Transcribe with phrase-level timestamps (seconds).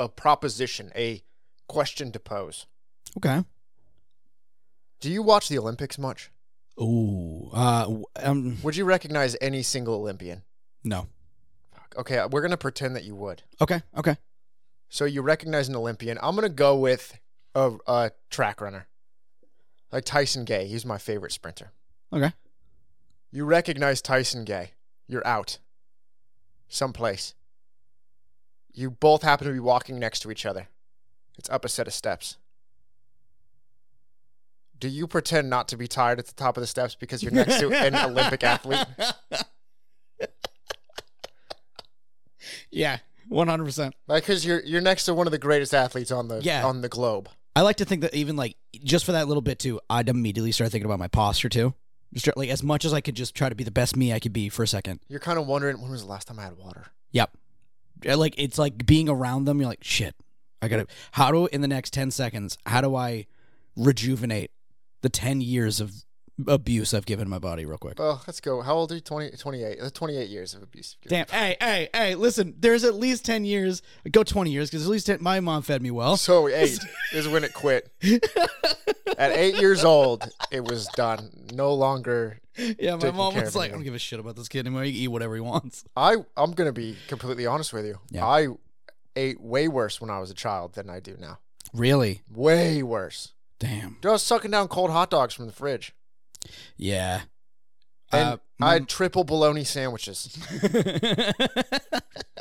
[0.00, 1.22] a proposition, a
[1.68, 2.66] question to pose.
[3.18, 3.44] Okay.
[5.00, 6.30] Do you watch the Olympics much?
[6.80, 7.50] Ooh.
[7.52, 7.98] Uh.
[8.16, 8.58] Um.
[8.62, 10.42] Would you recognize any single Olympian?
[10.82, 11.06] No.
[11.72, 11.94] Fuck.
[11.98, 13.42] Okay, we're gonna pretend that you would.
[13.60, 13.82] Okay.
[13.96, 14.16] Okay.
[14.88, 16.18] So you recognize an Olympian.
[16.22, 17.18] I'm gonna go with
[17.54, 18.88] a, a track runner,
[19.92, 20.66] like Tyson Gay.
[20.66, 21.72] He's my favorite sprinter.
[22.12, 22.32] Okay.
[23.30, 24.72] You recognize Tyson Gay.
[25.06, 25.58] You're out.
[26.68, 27.34] Someplace.
[28.72, 30.68] You both happen to be walking next to each other.
[31.38, 32.36] It's up a set of steps.
[34.78, 37.32] Do you pretend not to be tired at the top of the steps because you're
[37.32, 38.86] next to an Olympic athlete?
[42.70, 42.98] Yeah.
[43.28, 43.94] One hundred percent.
[44.08, 46.64] Like, because you're you're next to one of the greatest athletes on the Yeah.
[46.66, 47.28] on the globe.
[47.54, 50.52] I like to think that even like just for that little bit too, I'd immediately
[50.52, 51.74] start thinking about my posture too.
[52.12, 54.12] Just try- like as much as I could just try to be the best me
[54.12, 55.00] I could be for a second.
[55.08, 56.86] You're kind of wondering when was the last time I had water.
[57.12, 57.30] Yep.
[58.04, 59.60] Yeah, Like it's like being around them.
[59.60, 60.14] You're like, shit.
[60.62, 60.86] I gotta.
[61.12, 62.58] How do in the next ten seconds?
[62.66, 63.26] How do I
[63.76, 64.50] rejuvenate
[65.00, 66.04] the ten years of
[66.48, 67.94] abuse I've given my body real quick?
[67.98, 68.60] Oh, let's go.
[68.62, 69.00] How old are you?
[69.00, 69.80] 20, 28.
[69.80, 70.96] Uh, 28 years of abuse.
[71.06, 71.26] Damn.
[71.28, 72.14] Hey, hey, hey.
[72.14, 73.82] Listen, there's at least ten years.
[74.10, 76.16] Go twenty years because at least 10, my mom fed me well.
[76.16, 76.78] So eight
[77.12, 77.90] is when it quit.
[79.18, 81.30] At eight years old, it was done.
[81.52, 82.38] No longer.
[82.56, 84.82] Yeah, my mom was like, I don't give a shit about this kid anymore.
[84.84, 85.84] He can eat whatever he wants.
[85.96, 87.98] I I'm gonna be completely honest with you.
[88.10, 88.26] Yeah.
[88.26, 88.48] I
[89.16, 91.38] ate way worse when I was a child than I do now.
[91.74, 92.22] Really?
[92.30, 93.32] Way worse.
[93.58, 93.98] Damn.
[94.00, 95.94] Dude, I was sucking down cold hot dogs from the fridge,
[96.76, 97.22] Yeah.
[98.12, 100.36] and Uh, I had triple bologna sandwiches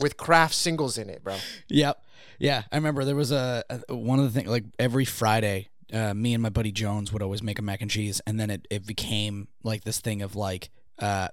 [0.02, 1.38] with Kraft singles in it, bro.
[1.70, 2.04] Yep.
[2.40, 6.14] Yeah, I remember there was a, a one of the things like every Friday, uh,
[6.14, 8.66] me and my buddy Jones would always make a mac and cheese, and then it,
[8.70, 10.70] it became like this thing of like
[11.00, 11.28] uh,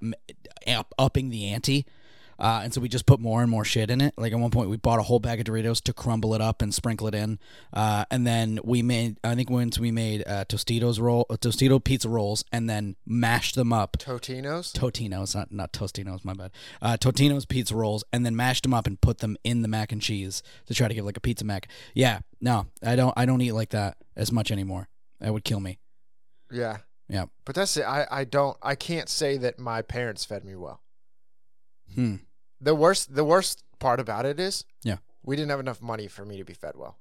[0.66, 1.86] up, upping the ante.
[2.38, 4.14] Uh, and so we just put more and more shit in it.
[4.16, 6.62] Like at one point, we bought a whole bag of Doritos to crumble it up
[6.62, 7.38] and sprinkle it in.
[7.72, 11.82] Uh, and then we made, I think once we made uh, Tostitos roll, uh, Tostito
[11.82, 14.72] pizza rolls, and then mashed them up Totinos.
[14.72, 16.50] Totinos, not not Tostinos, my bad.
[16.82, 19.92] Uh, Totino's pizza rolls, and then mashed them up and put them in the mac
[19.92, 21.68] and cheese to try to give like a pizza mac.
[21.94, 23.14] Yeah, no, I don't.
[23.16, 24.88] I don't eat like that as much anymore.
[25.20, 25.78] That would kill me.
[26.50, 26.78] Yeah.
[27.08, 27.26] Yeah.
[27.44, 27.84] But that's it.
[27.84, 30.80] I, I don't I can't say that my parents fed me well.
[31.94, 32.16] Hmm.
[32.60, 34.96] The worst the worst part about it is Yeah.
[35.22, 36.98] we didn't have enough money for me to be fed well.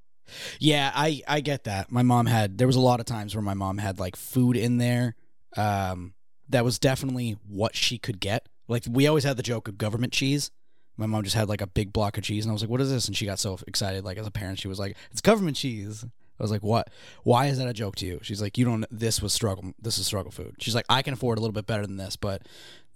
[0.59, 1.91] Yeah, I I get that.
[1.91, 2.57] My mom had.
[2.57, 5.15] There was a lot of times where my mom had like food in there.
[5.55, 6.13] Um,
[6.49, 8.49] that was definitely what she could get.
[8.67, 10.49] Like we always had the joke of government cheese.
[10.97, 12.81] My mom just had like a big block of cheese, and I was like, "What
[12.81, 14.03] is this?" And she got so excited.
[14.03, 16.05] Like as a parent, she was like, "It's government cheese."
[16.39, 16.89] I was like, "What?
[17.23, 18.85] Why is that a joke to you?" She's like, "You don't.
[18.91, 19.73] This was struggle.
[19.81, 22.15] This is struggle food." She's like, "I can afford a little bit better than this,
[22.15, 22.41] but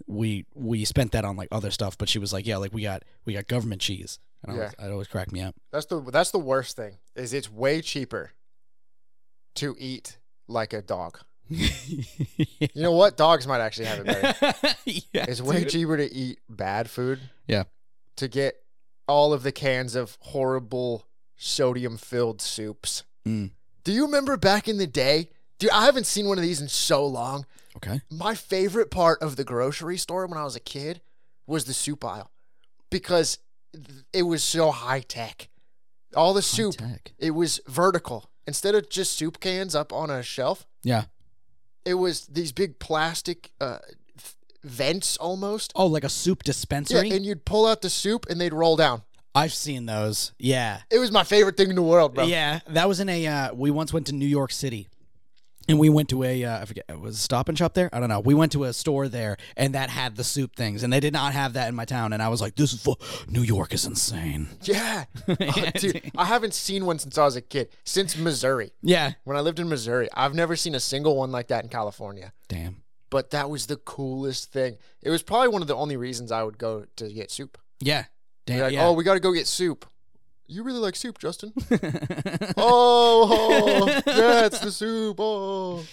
[0.06, 2.82] we we spent that on like other stuff." But she was like, "Yeah, like we
[2.82, 5.54] got we got government cheese." And I was, it always cracked me up.
[5.72, 6.98] That's the that's the worst thing.
[7.16, 8.32] Is it's way cheaper
[9.56, 10.18] to eat
[10.48, 11.18] like a dog.
[12.74, 13.16] You know what?
[13.16, 14.54] Dogs might actually have it better.
[14.84, 15.70] yeah, It's way dude.
[15.70, 17.18] cheaper to eat bad food.
[17.48, 17.64] Yeah.
[18.16, 18.54] To get
[19.08, 23.04] all of the cans of horrible sodium filled soups.
[23.26, 23.50] Mm.
[23.84, 25.30] Do you remember back in the day?
[25.58, 27.44] Dude, I haven't seen one of these in so long.
[27.76, 28.00] Okay.
[28.10, 31.00] My favorite part of the grocery store when I was a kid
[31.46, 32.30] was the soup aisle
[32.90, 33.38] because
[34.12, 35.48] it was so high tech.
[36.16, 37.12] All the soup, High-tech.
[37.18, 38.30] it was vertical.
[38.46, 41.04] Instead of just soup cans up on a shelf, Yeah.
[41.84, 43.78] it was these big plastic uh,
[44.64, 45.72] vents almost.
[45.76, 49.02] Oh, like a soup Yeah, and you'd pull out the soup and they'd roll down.
[49.34, 50.32] I've seen those.
[50.38, 50.80] Yeah.
[50.90, 52.24] It was my favorite thing in the world, bro.
[52.24, 52.60] Yeah.
[52.68, 53.26] That was in a.
[53.26, 54.88] Uh, we once went to New York City.
[55.68, 57.88] And we went to a, uh, I forget, it was it Stop and Shop there?
[57.92, 58.18] I don't know.
[58.18, 61.12] We went to a store there, and that had the soup things, and they did
[61.12, 62.12] not have that in my town.
[62.12, 62.96] And I was like, "This is fu-
[63.28, 65.04] New York is insane." Yeah.
[65.28, 68.72] Oh, dude, I haven't seen one since I was a kid, since Missouri.
[68.82, 69.12] Yeah.
[69.22, 72.32] When I lived in Missouri, I've never seen a single one like that in California.
[72.48, 72.82] Damn.
[73.10, 74.76] But that was the coolest thing.
[75.02, 77.58] It was probably one of the only reasons I would go to get soup.
[77.80, 78.06] Yeah.
[78.50, 78.60] Damn.
[78.60, 78.86] Like, oh, yeah.
[78.86, 79.86] oh, we got to go get soup.
[80.46, 81.52] You really like soup, Justin?
[82.56, 85.16] oh, oh, yeah, it's the soup.
[85.20, 85.86] Oh, I was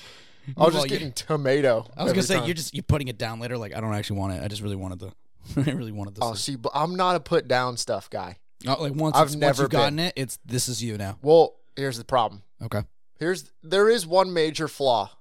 [0.56, 1.86] Well, just getting tomato.
[1.96, 2.46] I was gonna say time.
[2.46, 3.58] you're just you're putting it down later.
[3.58, 4.44] Like I don't actually want it.
[4.44, 5.12] I just really wanted the.
[5.72, 6.24] I really wanted the.
[6.24, 6.38] Oh, soup.
[6.38, 8.38] see, but I'm not a put down stuff guy.
[8.68, 11.20] Oh, like once, I've once never you've gotten it, it's this is you now.
[11.22, 12.42] Well, here's the problem.
[12.64, 12.82] Okay.
[13.20, 15.12] Here's there is one major flaw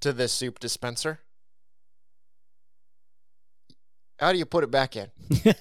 [0.00, 1.20] to this soup dispenser.
[4.18, 5.08] How do you put it back in?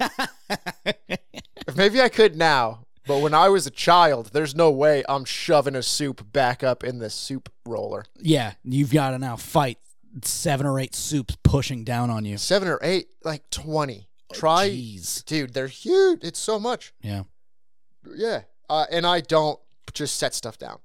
[1.75, 5.75] Maybe I could now, but when I was a child, there's no way I'm shoving
[5.75, 8.05] a soup back up in the soup roller.
[8.19, 9.77] yeah, you've got to now fight
[10.23, 12.37] seven or eight soups pushing down on you.
[12.37, 14.07] Seven or eight, like 20.
[14.33, 14.69] Try,
[15.25, 16.23] dude, they're huge.
[16.23, 16.93] It's so much.
[17.01, 17.23] Yeah.
[18.15, 18.41] Yeah.
[18.69, 19.59] uh, and I don't
[19.93, 20.79] just set stuff down.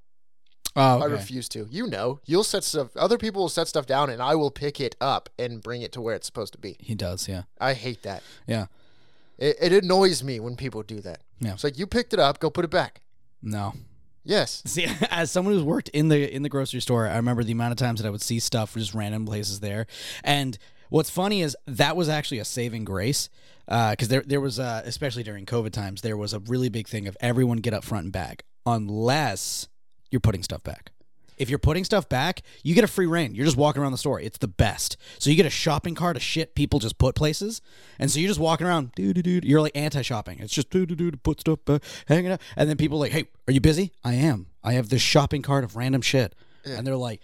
[0.74, 1.66] Oh, I refuse to.
[1.70, 2.96] You know, you'll set stuff.
[2.96, 5.92] Other people will set stuff down, and I will pick it up and bring it
[5.92, 6.76] to where it's supposed to be.
[6.80, 7.28] he does.
[7.28, 7.42] Yeah.
[7.60, 8.22] I hate that.
[8.46, 8.66] Yeah.
[9.38, 11.20] It, it annoys me when people do that.
[11.40, 11.52] Yeah.
[11.52, 13.02] It's like you picked it up, go put it back.
[13.42, 13.74] No.
[14.24, 14.62] Yes.
[14.66, 17.72] See, as someone who's worked in the in the grocery store, I remember the amount
[17.72, 19.86] of times that I would see stuff just random places there.
[20.22, 20.56] And
[20.90, 23.28] what's funny is that was actually a saving grace
[23.66, 27.08] because there there was uh, especially during COVID times there was a really big thing
[27.08, 29.66] of everyone get up front and back unless
[30.12, 30.92] you're putting stuff back.
[31.38, 33.34] If you're putting stuff back, you get a free reign.
[33.34, 34.20] You're just walking around the store.
[34.20, 34.96] It's the best.
[35.18, 37.60] So you get a shopping cart of shit people just put places,
[37.98, 39.40] and so you're just walking around, doo doo doo.
[39.42, 40.38] You're like anti-shopping.
[40.40, 43.00] It's just doo doo doo to put stuff back, hanging out, and then people are
[43.00, 43.92] like, hey, are you busy?
[44.04, 44.46] I am.
[44.62, 46.34] I have this shopping cart of random shit,
[46.64, 47.20] and they're like,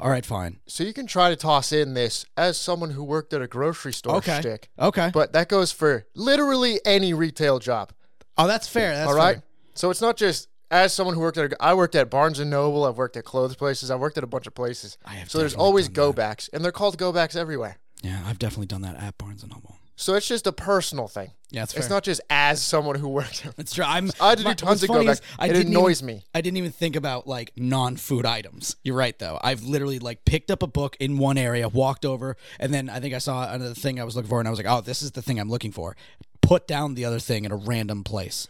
[0.00, 3.32] all right, fine, So you can try to toss in this as someone who worked
[3.32, 5.10] at a grocery store okay, shtick, okay.
[5.14, 7.92] but that goes for literally any retail job.
[8.38, 8.94] oh, that's fair.
[8.96, 9.36] That's all right.
[9.36, 9.42] fair.
[9.74, 11.52] So it's not just as someone who worked at.
[11.52, 12.84] A, I worked at Barnes and Noble.
[12.84, 13.90] I've worked at clothes places.
[13.90, 14.98] I've worked at a bunch of places.
[15.04, 17.76] I have So there's always go backs, and they're called go backs everywhere.
[18.02, 19.76] Yeah, I've definitely done that at Barnes and Noble.
[19.94, 21.30] So it's just a personal thing.
[21.50, 21.96] Yeah, it's It's fair.
[21.96, 23.46] not just as someone who worked.
[23.58, 23.84] It's true.
[23.86, 24.10] I'm.
[24.20, 25.28] I had to do my- tons of go is back.
[25.38, 26.24] I It annoys even, me.
[26.34, 28.74] I didn't even think about like non-food items.
[28.82, 29.38] You're right, though.
[29.44, 32.98] I've literally like picked up a book in one area, walked over, and then I
[32.98, 35.02] think I saw another thing I was looking for, and I was like, "Oh, this
[35.02, 35.94] is the thing I'm looking for."
[36.40, 38.48] Put down the other thing in a random place.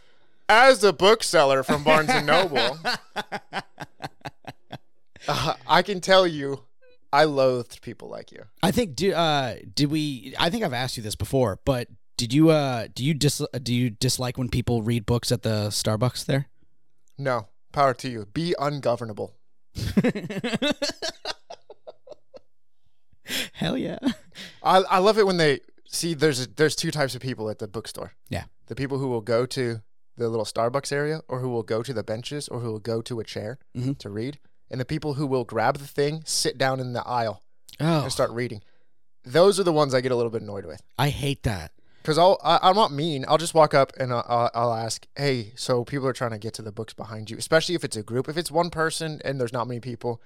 [0.55, 2.77] As a bookseller from Barnes and Noble,
[5.27, 6.65] uh, I can tell you,
[7.11, 8.43] I loathed people like you.
[8.61, 8.95] I think.
[8.95, 10.35] Do uh, did we?
[10.37, 13.73] I think I've asked you this before, but did you uh, do you dis do
[13.73, 16.49] you dislike when people read books at the Starbucks there?
[17.17, 18.27] No, power to you.
[18.31, 19.33] Be ungovernable.
[23.53, 23.97] Hell yeah.
[24.61, 27.67] I, I love it when they see there's there's two types of people at the
[27.67, 28.13] bookstore.
[28.29, 28.43] Yeah.
[28.67, 29.81] The people who will go to
[30.17, 33.01] the little Starbucks area, or who will go to the benches, or who will go
[33.01, 33.97] to a chair Mhm.
[33.99, 34.39] to read,
[34.69, 37.41] and the people who will grab the thing, sit down in the aisle,
[37.79, 38.61] Oh, and start reading.
[39.23, 40.81] Those are the ones I get a little bit annoyed with.
[40.97, 41.71] I hate that.
[42.01, 43.23] Because I'll I, I'm not mean.
[43.29, 46.37] I'll just walk up and I'll, I'll, I'll ask, "Hey, so people are trying to
[46.37, 48.27] get to the books behind you, especially if it's a group.
[48.27, 50.21] If it's one person and there's not many people,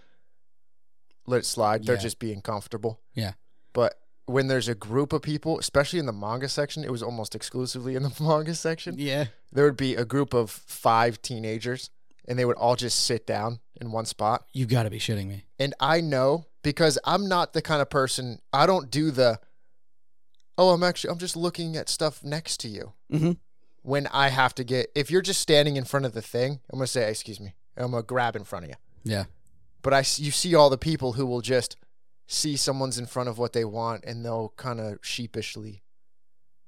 [1.28, 1.86] let it slide.
[1.86, 3.00] They're just being comfortable.
[3.14, 3.34] Yeah.
[3.74, 7.34] But when there's a group of people, especially in the manga section, it was almost
[7.34, 8.96] exclusively in the manga section.
[8.98, 9.26] Yeah.
[9.52, 11.90] There would be a group of five teenagers,
[12.28, 14.46] and they would all just sit down in one spot.
[14.54, 15.46] You've got to be shitting me.
[15.58, 18.40] And I know because I'm not the kind of person.
[18.54, 19.40] I don't do the.
[20.58, 21.12] Oh, I'm actually.
[21.12, 23.32] I'm just looking at stuff next to you Mm-hmm.
[23.84, 26.80] when I have to get if you're just standing in front of the thing, I'm
[26.80, 28.76] gonna say, excuse me, I'm gonna grab in front of you.
[29.06, 29.26] Yeah.
[29.82, 31.78] But I, you see all the people who will just
[32.28, 35.82] see someone's in front of what they want and they'll kind of sheepishly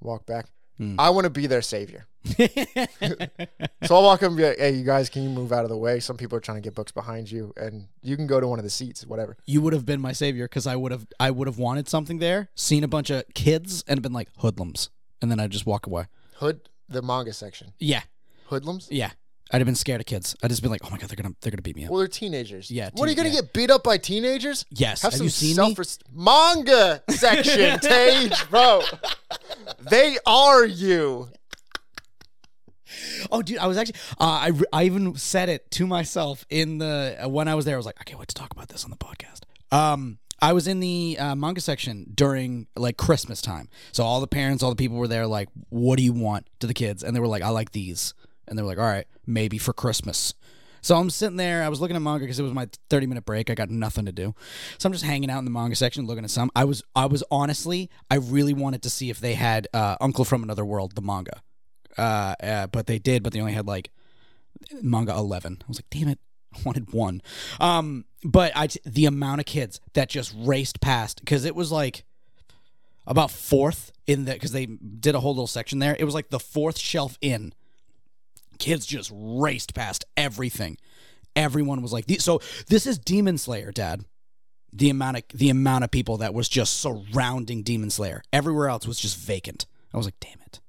[0.01, 0.47] walk back.
[0.77, 0.95] Hmm.
[0.97, 2.07] I want to be their savior.
[3.85, 5.69] So I'll walk up and be like, hey, you guys, can you move out of
[5.69, 5.99] the way?
[6.01, 8.59] Some people are trying to get books behind you and you can go to one
[8.59, 9.37] of the seats, whatever.
[9.47, 12.19] you would have been my savior because I would have I would have wanted something
[12.19, 14.89] there, seen a bunch of kids, and been like hoodlums,
[15.21, 16.05] and then I'd just walk away.
[16.35, 17.73] Hood, the manga section.
[17.79, 18.01] Yeah,
[18.47, 18.89] Hoodlums?
[18.91, 19.11] yeah.
[19.51, 20.35] I'd have been scared of kids.
[20.43, 21.91] I'd just been like, oh my god, they're gonna they're gonna beat me up.
[21.91, 22.69] Well, they're teenagers.
[22.69, 23.41] Yeah, What are you teen- to yeah.
[23.41, 24.65] get beat up by teenagers?
[24.69, 25.01] yes.
[25.01, 25.85] Have, Have some you seen self me?
[26.13, 28.81] manga section, Tage, bro.
[29.89, 31.29] They are you.
[33.31, 36.79] Oh, dude, I was actually uh, I re- I even said it to myself in
[36.79, 37.75] the uh, when I was there.
[37.75, 39.41] I was like, I can't wait to talk about this on the podcast.
[39.71, 44.27] Um, I was in the uh, manga section during like Christmas time, so all the
[44.27, 45.27] parents, all the people were there.
[45.27, 47.03] Like, what do you want to the kids?
[47.03, 48.13] And they were like, I like these,
[48.49, 50.33] and they were like, all right, maybe for Christmas.
[50.81, 51.63] So I'm sitting there.
[51.63, 53.49] I was looking at manga because it was my 30 minute break.
[53.49, 54.33] I got nothing to do,
[54.77, 56.49] so I'm just hanging out in the manga section, looking at some.
[56.55, 60.23] I was I was honestly, I really wanted to see if they had uh, Uncle
[60.23, 61.41] from Another World, the manga
[61.99, 63.91] uh, uh, but they did, but they only had like
[64.81, 65.57] manga eleven.
[65.61, 66.19] I was like, damn it,
[66.55, 67.21] I wanted one.
[67.59, 72.05] Um, but I the amount of kids that just raced past because it was like
[73.05, 75.95] about fourth in the because they did a whole little section there.
[75.99, 77.53] It was like the fourth shelf in.
[78.59, 80.77] Kids just raced past everything.
[81.35, 84.05] Everyone was like, "So this is Demon Slayer, Dad."
[84.71, 88.21] The amount of the amount of people that was just surrounding Demon Slayer.
[88.31, 89.65] Everywhere else was just vacant.
[89.93, 90.59] I was like, "Damn it."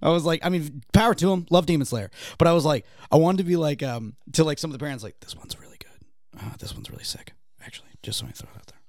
[0.00, 2.84] I was like, I mean, power to him, love Demon Slayer, but I was like,
[3.12, 5.56] I wanted to be like, um, to like some of the parents, like, this one's
[5.60, 6.40] really good.
[6.40, 7.34] Uh, this one's really sick,
[7.64, 7.90] actually.
[8.02, 8.80] Just so I throw it out there.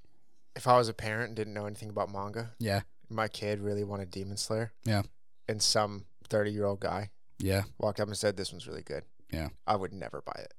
[0.56, 3.84] If I was a parent and didn't know anything about manga, Yeah, my kid really
[3.84, 4.72] wanted Demon Slayer.
[4.84, 5.02] Yeah.
[5.48, 9.04] And some 30 year old guy yeah, walked up and said, This one's really good.
[9.30, 9.48] Yeah.
[9.66, 10.54] I would never buy it.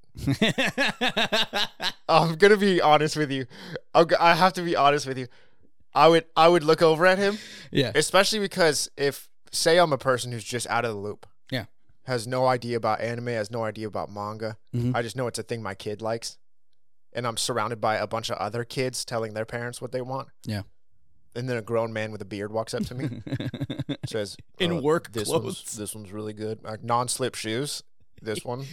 [2.08, 3.46] I'm going to be honest with you.
[3.94, 5.28] I'm I have to be honest with you.
[5.94, 7.38] I would I would look over at him,
[7.70, 11.26] yeah, especially because if say I'm a person who's just out of the loop.
[11.50, 11.64] Yeah.
[12.04, 14.58] has no idea about anime, has no idea about manga.
[14.74, 14.94] Mhm.
[14.94, 16.36] I just know it's a thing my kid likes.
[17.14, 20.28] And I'm surrounded by a bunch of other kids telling their parents what they want.
[20.44, 20.62] Yeah.
[21.36, 23.20] And then a grown man with a beard walks up to me,
[24.06, 25.44] says, In uh, work this clothes.
[25.44, 26.64] One's, this one's really good.
[26.64, 27.82] Like non-slip shoes.
[28.22, 28.64] This one.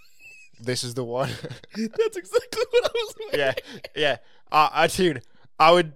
[0.60, 1.30] this is the one.
[1.74, 3.14] That's exactly what I was.
[3.32, 3.52] yeah,
[3.96, 4.16] yeah.
[4.50, 5.22] Uh, I dude,
[5.58, 5.94] I would,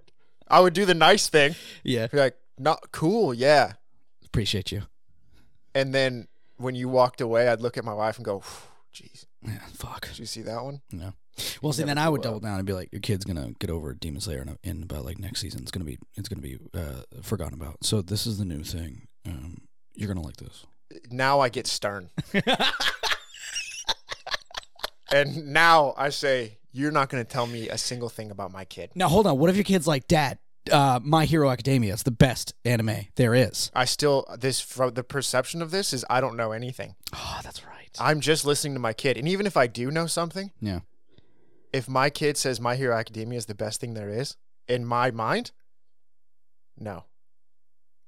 [0.49, 1.55] I would do the nice thing.
[1.85, 2.07] Yeah.
[2.07, 3.75] Be like, not cool, yeah.
[4.25, 4.83] Appreciate you.
[5.75, 8.43] And then when you walked away, I'd look at my wife and go,
[8.97, 9.59] "Jeez, Yeah.
[9.75, 10.09] Fuck.
[10.09, 11.13] did you see that one?" No.
[11.61, 13.93] Well, see, then I would double down and be like, "Your kid's gonna get over
[13.93, 15.61] Demon Slayer in, in about like next season.
[15.63, 17.77] It's gonna be, it's gonna be uh, forgotten about.
[17.85, 19.09] So this is the new thing.
[19.27, 20.65] Um, you're gonna like this."
[21.11, 22.11] Now I get stern,
[25.13, 28.65] and now I say, "You're not going to tell me a single thing about my
[28.65, 29.39] kid." Now hold on.
[29.39, 30.39] What if your kid's like, "Dad,
[30.71, 35.03] uh, My Hero Academia is the best anime there is." I still this from the
[35.05, 36.95] perception of this is I don't know anything.
[37.13, 37.76] Oh, that's right.
[38.01, 40.81] I'm just listening to my kid, and even if I do know something, Yeah.
[41.73, 44.37] if my kid says My Hero Academia is the best thing there is,
[44.69, 45.53] in my mind,
[46.79, 47.05] no.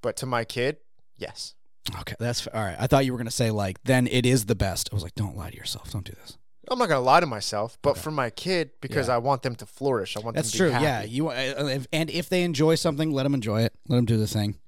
[0.03, 0.79] But to my kid,
[1.17, 1.55] yes.
[2.01, 2.77] Okay, that's all right.
[2.79, 5.15] I thought you were gonna say like, "Then it is the best." I was like,
[5.15, 5.91] "Don't lie to yourself.
[5.91, 6.37] Don't do this."
[6.71, 8.01] I'm not gonna lie to myself, but Okay.
[8.01, 9.15] for my kid, because Yeah.
[9.15, 10.17] I want them to flourish.
[10.17, 10.79] I want That's them to true.
[10.79, 11.09] be Yeah, happy.
[11.11, 13.73] you uh, if, and if they enjoy something, let them enjoy it.
[13.89, 14.59] Let them do the thing.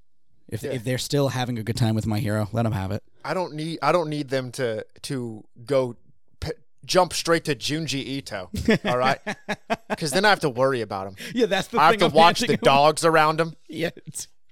[0.51, 0.71] If Yeah.
[0.71, 3.01] if they're still having a good time with My Hero, let them have it.
[3.25, 3.79] I don't need.
[3.81, 5.95] I don't need them to to go
[6.41, 6.51] p-
[6.85, 8.49] jump straight to Junji Ito.
[8.85, 9.19] All right,
[9.89, 11.15] because then I have to worry about him.
[11.33, 11.79] Yeah, that's the thing.
[11.79, 13.55] I have to watch the dogs around him.
[13.69, 13.91] Yeah.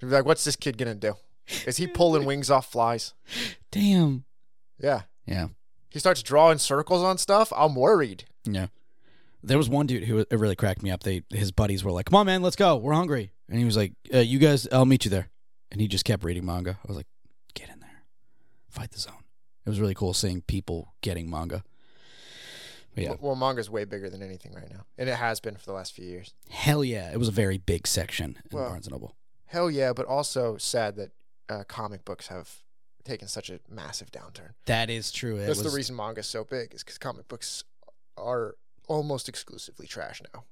[0.02, 1.16] like, what's this kid gonna do?
[1.68, 3.14] Is he pulling wings off flies?
[3.72, 4.24] Damn.
[4.82, 5.02] Yeah.
[5.26, 5.48] Yeah.
[5.90, 7.52] He starts drawing circles on stuff.
[7.56, 8.24] I'm worried.
[8.46, 8.68] Yeah.
[9.44, 11.04] There was one dude who it really cracked me up.
[11.04, 12.78] They his buddies were like, "Come on, man, let's go.
[12.78, 15.30] We're hungry." And he was like, uh, "You guys, I'll meet you there."
[15.72, 16.80] And he just kept reading manga.
[16.84, 17.08] I was like,
[17.54, 18.04] "Get in there,
[18.70, 19.24] fight the zone."
[19.66, 21.64] It was really cool seeing people getting manga.
[22.96, 25.56] But yeah, Well, well, manga's way bigger than anything right now, and it has been
[25.56, 26.34] for the last few years.
[26.50, 29.16] hell yeah, it was a very big section in Well, Barnes and Noble.
[29.46, 31.12] Hell yeah, but also sad that
[31.50, 32.50] uh, comic books have
[33.04, 34.54] taken such a massive downturn.
[34.66, 35.36] That is true.
[35.36, 37.64] It That's was, the reason manga's so big, is because comic books
[38.18, 38.56] are
[38.88, 40.44] almost exclusively trash now.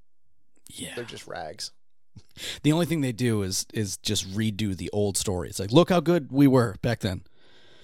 [0.69, 0.95] Yeah.
[0.95, 1.71] They're just rags.
[2.63, 5.49] The only thing they do is is just redo the old story.
[5.49, 7.23] It's like, look how good we were back then.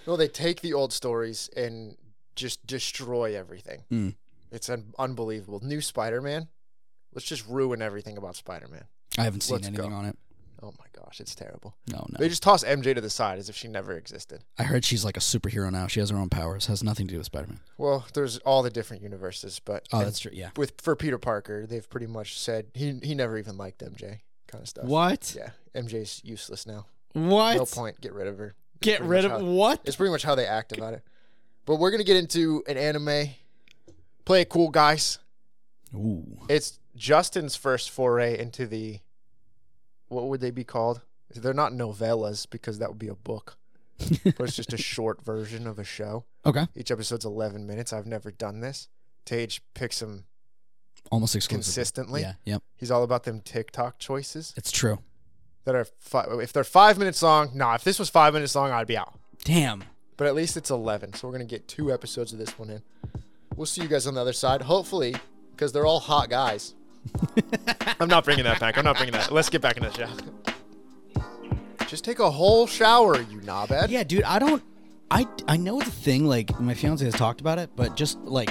[0.06, 1.96] No, they take the old stories and
[2.36, 3.84] just destroy everything.
[3.92, 4.16] Mm.
[4.52, 5.60] It's un- unbelievable.
[5.63, 6.50] New Spider-Man.
[7.13, 8.86] Let's just ruin everything about Spider-Man.
[9.18, 9.96] I haven't seen Let's anything go.
[9.96, 10.18] on it.
[10.63, 11.75] Oh my gosh, it's terrible.
[11.91, 12.17] No, no.
[12.17, 14.43] They just toss MJ to the side as if she never existed.
[14.58, 15.88] I heard she's like a superhero now.
[15.88, 16.67] She has her own powers.
[16.67, 17.60] Has nothing to do with Spider Man.
[17.77, 20.32] Well, there's all the different universes, but Oh, that's true.
[20.34, 20.51] Yeah.
[20.55, 24.62] with for Peter Parker, they've pretty much said he he never even liked MJ kind
[24.62, 24.86] of stuff.
[24.86, 25.36] What?
[25.38, 26.86] Yeah, MJ's useless now.
[27.12, 27.58] What?
[27.58, 28.00] No point.
[28.00, 28.55] Get rid of her.
[28.79, 29.82] Get pretty rid much of how- what?
[29.84, 31.03] It's pretty much how they act about it.
[31.65, 33.32] But we're gonna get into an anime.
[34.25, 35.20] Play it cool, guys.
[35.93, 36.39] Ooh.
[36.50, 39.00] It's Justin's first foray into the.
[40.13, 41.01] What would they be called?
[41.36, 43.58] They're not novellas because that would be a book,
[44.24, 46.25] but it's just a short version of a show.
[46.46, 46.67] Okay.
[46.75, 47.91] Each episode's 11 minutes.
[47.91, 48.88] I've never done this.
[49.25, 50.25] Tage picks them
[51.12, 51.63] Almost exclusively.
[51.63, 52.22] consistently.
[52.22, 52.34] Yeah.
[52.46, 52.63] Yep.
[52.75, 55.00] He's all about them TikTok choices It's true.
[55.65, 57.51] that are fi- if they're five minutes long.
[57.55, 59.13] Nah, if this was five minutes long, I'd be out.
[59.43, 59.84] Damn.
[60.17, 62.82] But at least it's 11, so we're gonna get two episodes of this one in.
[63.55, 65.15] We'll see you guys on the other side, hopefully,
[65.51, 66.75] because they're all hot guys.
[68.00, 68.77] I'm not bringing that back.
[68.77, 69.31] I'm not bringing that.
[69.31, 70.10] Let's get back in the show.
[71.88, 73.89] Just take a whole shower, you knobhead.
[73.89, 74.24] Yeah, dude.
[74.24, 74.63] I don't.
[75.12, 76.25] I I know the thing.
[76.25, 78.50] Like my fiance has talked about it, but just like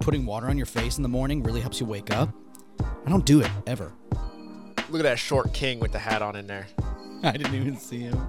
[0.00, 2.30] putting water on your face in the morning really helps you wake up.
[3.06, 3.92] I don't do it ever.
[4.88, 6.66] Look at that short king with the hat on in there.
[7.22, 8.28] I didn't even see him.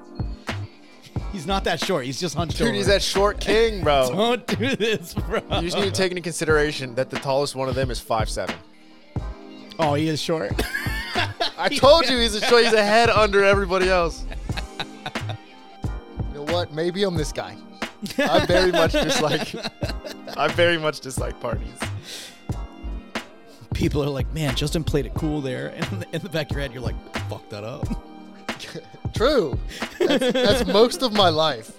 [1.31, 2.05] He's not that short.
[2.05, 2.75] He's just hunched Dude, over.
[2.75, 4.09] he's that short king, bro.
[4.13, 5.41] Don't do this, bro.
[5.51, 8.29] You just need to take into consideration that the tallest one of them is five
[8.29, 8.55] seven.
[9.81, 10.51] Oh, he is short.
[11.57, 12.63] I told you he's a short.
[12.63, 14.23] He's a head under everybody else.
[14.79, 16.71] You know what?
[16.71, 17.57] Maybe I'm this guy.
[18.19, 19.55] I very much dislike.
[20.37, 21.79] I very much dislike parties.
[23.73, 26.61] People are like, man, Justin played it cool there, and in the, back of your
[26.61, 26.95] head, you're like,
[27.27, 27.87] fuck that up.
[29.15, 29.57] True.
[29.99, 31.71] That's, that's most of my life.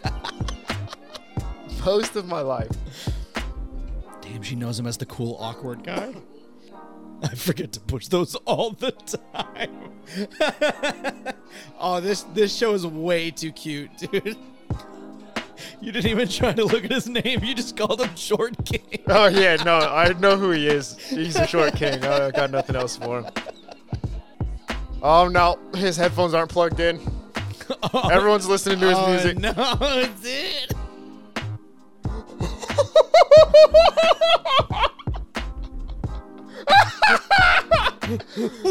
[1.85, 2.71] Most of my life.
[4.21, 6.13] Damn, she knows him as the cool, awkward guy.
[7.31, 9.79] I forget to push those all the time.
[11.81, 14.37] oh, this this show is way too cute, dude.
[15.81, 17.45] You didn't even try to look at his name.
[17.45, 18.81] You just called him Short King.
[19.09, 20.97] Oh yeah, no, I know who he is.
[20.99, 22.05] He's a short king.
[22.05, 23.27] I got nothing else for him.
[25.03, 27.01] Oh no, his headphones aren't plugged in.
[28.11, 29.39] Everyone's listening to his oh, music.
[29.39, 30.77] No, dude.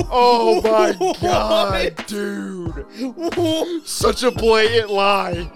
[0.09, 2.85] Oh my god, dude.
[3.85, 5.51] Such a blatant lie.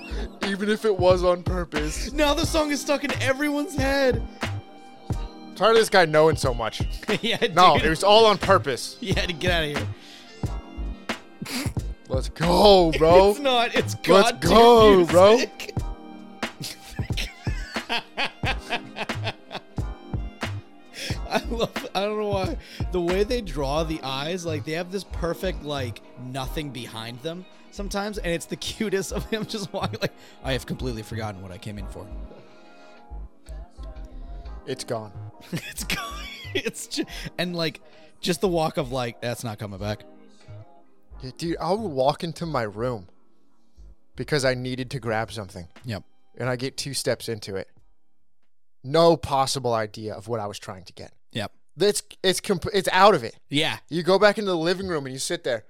[0.47, 2.11] Even if it was on purpose.
[2.13, 4.25] now the song is stuck in everyone's head.
[5.55, 6.81] Tired of this guy knowing so much.
[7.21, 7.85] yeah, No, dude.
[7.85, 8.97] it was all on purpose.
[9.05, 9.87] You had to get out of here.
[12.09, 13.31] Let's go, bro.
[13.31, 13.73] It's not.
[13.75, 15.39] It's Let's god go, bro.
[21.35, 21.87] I love.
[21.93, 22.57] I don't know why
[22.91, 24.45] the way they draw the eyes.
[24.45, 29.25] Like they have this perfect like nothing behind them sometimes, and it's the cutest of
[29.29, 29.99] him just walking.
[30.01, 30.13] Like
[30.43, 32.07] I have completely forgotten what I came in for.
[34.65, 35.11] It's gone.
[35.51, 36.13] it's gone.
[36.55, 37.81] it's just, and like
[38.21, 40.03] just the walk of like that's not coming back.
[41.21, 43.07] Yeah, dude, I would walk into my room
[44.15, 46.03] because I needed to grab something, Yep.
[46.37, 47.67] and I get two steps into it.
[48.83, 51.11] No possible idea of what I was trying to get.
[51.35, 51.51] Yep.
[51.77, 53.35] It's it's comp- it's out of it.
[53.49, 53.77] Yeah.
[53.89, 55.65] You go back into the living room and you sit there.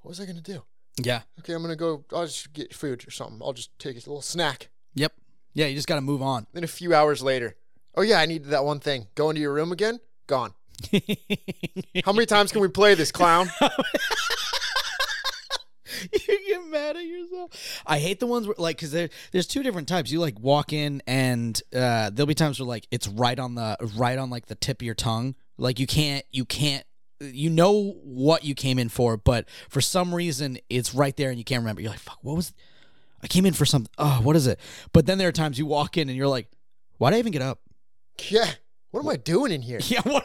[0.00, 0.62] What was I gonna do?
[1.02, 1.22] Yeah.
[1.40, 2.04] Okay, I'm gonna go.
[2.12, 3.40] I'll just get food or something.
[3.42, 4.68] I'll just take a little snack.
[4.94, 5.12] Yep.
[5.52, 5.66] Yeah.
[5.66, 6.46] You just got to move on.
[6.52, 7.56] Then a few hours later,
[7.96, 9.08] oh yeah, I needed that one thing.
[9.14, 10.00] Go into your room again.
[10.26, 10.54] Gone.
[12.04, 13.50] How many times can we play this clown?
[16.28, 17.82] you get mad at yourself.
[17.86, 20.10] I hate the ones where like because there there's two different types.
[20.10, 23.76] You like walk in and uh, there'll be times where like it's right on the
[23.96, 25.34] right on like the tip of your tongue.
[25.56, 26.84] Like you can't you can't
[27.20, 31.38] you know what you came in for, but for some reason it's right there and
[31.38, 31.82] you can't remember.
[31.82, 32.52] You're like fuck, what was?
[33.22, 33.90] I came in for something.
[33.98, 34.60] Oh, what is it?
[34.92, 36.48] But then there are times you walk in and you're like,
[36.98, 37.60] why did I even get up?
[38.30, 38.50] yeah.
[38.90, 39.80] What am I doing in here?
[39.88, 40.24] Yeah, what?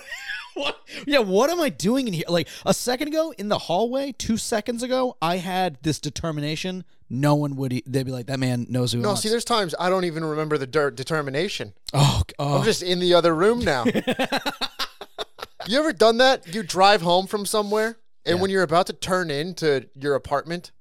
[0.63, 0.77] What?
[1.07, 2.25] Yeah, what am I doing in here?
[2.29, 6.83] Like a second ago in the hallway, two seconds ago, I had this determination.
[7.09, 7.73] No one would.
[7.73, 10.05] e- They'd be like, "That man knows who." No, wants." see, there's times I don't
[10.05, 11.73] even remember the der- determination.
[11.93, 13.85] oh, oh, I'm just in the other room now.
[15.67, 16.53] you ever done that?
[16.53, 18.41] You drive home from somewhere, and Yeah.
[18.41, 20.71] when you're about to turn into your apartment,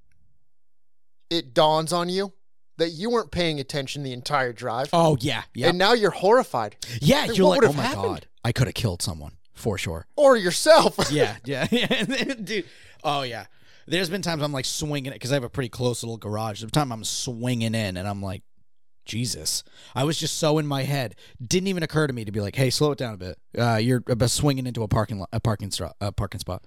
[1.31, 2.33] it dawns on you
[2.79, 4.89] that you weren't paying attention the entire drive.
[4.93, 6.77] oh yeah, yeah, And now you're horrified.
[7.01, 7.27] yeah.
[7.27, 8.03] Like, You're like, oh my happened?
[8.05, 10.07] god, I could have killed someone for sure.
[10.17, 10.97] Or yourself.
[11.13, 12.05] Yeah, yeah, yeah,
[12.43, 12.65] dude.
[13.05, 13.47] Oh yeah.
[13.87, 16.63] There's been times I'm like swinging it because I have a pretty close little garage.
[16.73, 18.43] Time I'm swinging in and I'm like,
[19.05, 19.65] Jesus.
[19.95, 21.17] I was just so in my head.
[21.45, 23.39] Didn't even occur to me to be like, hey, slow it down a bit.
[23.59, 26.63] Uh, you're about swinging into a parking lot, a parking spot, a parking spot.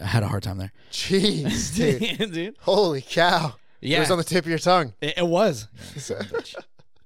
[0.00, 1.74] I had a hard time there, Jeez,
[2.18, 2.32] dude.
[2.32, 2.56] dude.
[2.60, 3.56] Holy cow.
[3.80, 3.88] Yeah.
[3.88, 4.94] It Yeah, was on the tip of your tongue.
[5.02, 5.66] it, it was.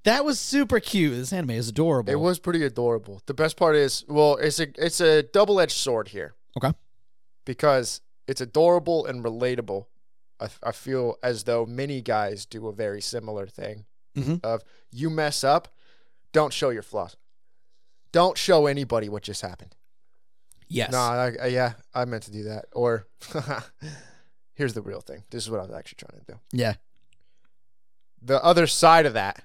[0.06, 1.14] That was super cute.
[1.16, 2.12] This anime is adorable.
[2.12, 3.20] It was pretty adorable.
[3.26, 6.72] The best part is, well, it's a it's a double edged sword here okay.
[7.44, 9.86] because it's adorable and relatable.
[10.38, 13.84] I, I feel as though many guys do a very similar thing
[14.16, 14.44] Mhm.
[14.44, 15.74] of you mess up,
[16.32, 17.16] don't show your flaws.
[18.12, 19.74] Don't show anybody what just happened.
[20.68, 20.92] Yes.
[20.92, 22.66] No, I, I, yeah, I meant to do that.
[22.72, 23.06] Or
[24.54, 25.24] here's the real thing.
[25.30, 26.38] This is what I was actually trying to do.
[26.52, 26.74] Yeah.
[28.22, 29.42] The other side of that,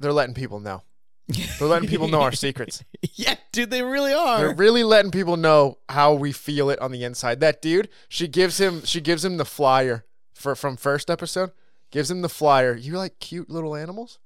[0.00, 0.82] they're letting people know.
[1.58, 2.84] They're letting people know our secrets.
[3.14, 3.70] yeah, dude.
[3.70, 4.38] They really are.
[4.40, 7.40] They're really letting people know how we feel it on the inside.
[7.40, 10.04] That dude, she gives him she gives him the flyer
[10.34, 11.52] for from first episode.
[11.90, 12.76] Gives him the flyer.
[12.76, 14.18] You like cute little animals?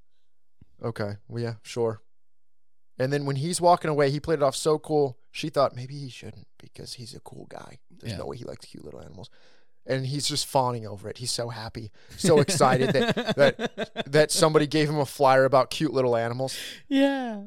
[0.82, 1.18] Okay.
[1.28, 2.02] Well, yeah, sure.
[2.98, 5.18] And then when he's walking away, he played it off so cool.
[5.30, 7.78] She thought maybe he shouldn't because he's a cool guy.
[7.90, 8.18] There's Yeah.
[8.18, 9.30] no way he likes cute little animals.
[9.88, 11.16] And he's just fawning over it.
[11.18, 15.92] He's so happy, so excited that that that somebody gave him a flyer about cute
[15.92, 16.56] little animals.
[16.88, 17.42] yeah.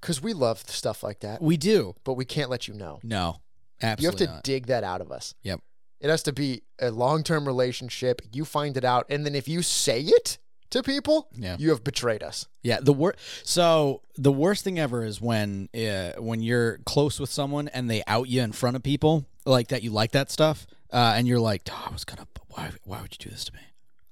[0.00, 1.94] Because we love stuff like that, We do.
[2.04, 3.00] but we can't let you know.
[3.02, 3.40] No.
[3.82, 4.02] Absolutely.
[4.02, 4.42] You have to not.
[4.44, 5.34] dig that out of us.
[5.42, 5.60] Yep.
[6.00, 8.22] It has to be a long term relationship.
[8.32, 9.04] You find it out.
[9.10, 10.38] And then if you say it
[10.70, 11.56] to people, Yeah.
[11.58, 12.46] you have betrayed us.
[12.62, 17.28] Yeah, the wor- so the worst thing ever is when uh, when you're close with
[17.30, 20.66] someone and they out you in front of people like that you like that stuff
[20.92, 23.54] uh, and you're like, oh, I was gonna why why would you do this to
[23.54, 23.60] me?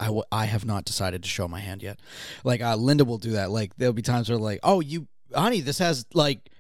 [0.01, 1.99] I, w- I have not decided to show my hand yet.
[2.45, 3.51] Like uh, Linda will do that.
[3.51, 6.51] Like there'll be times where like, oh you honey, this has like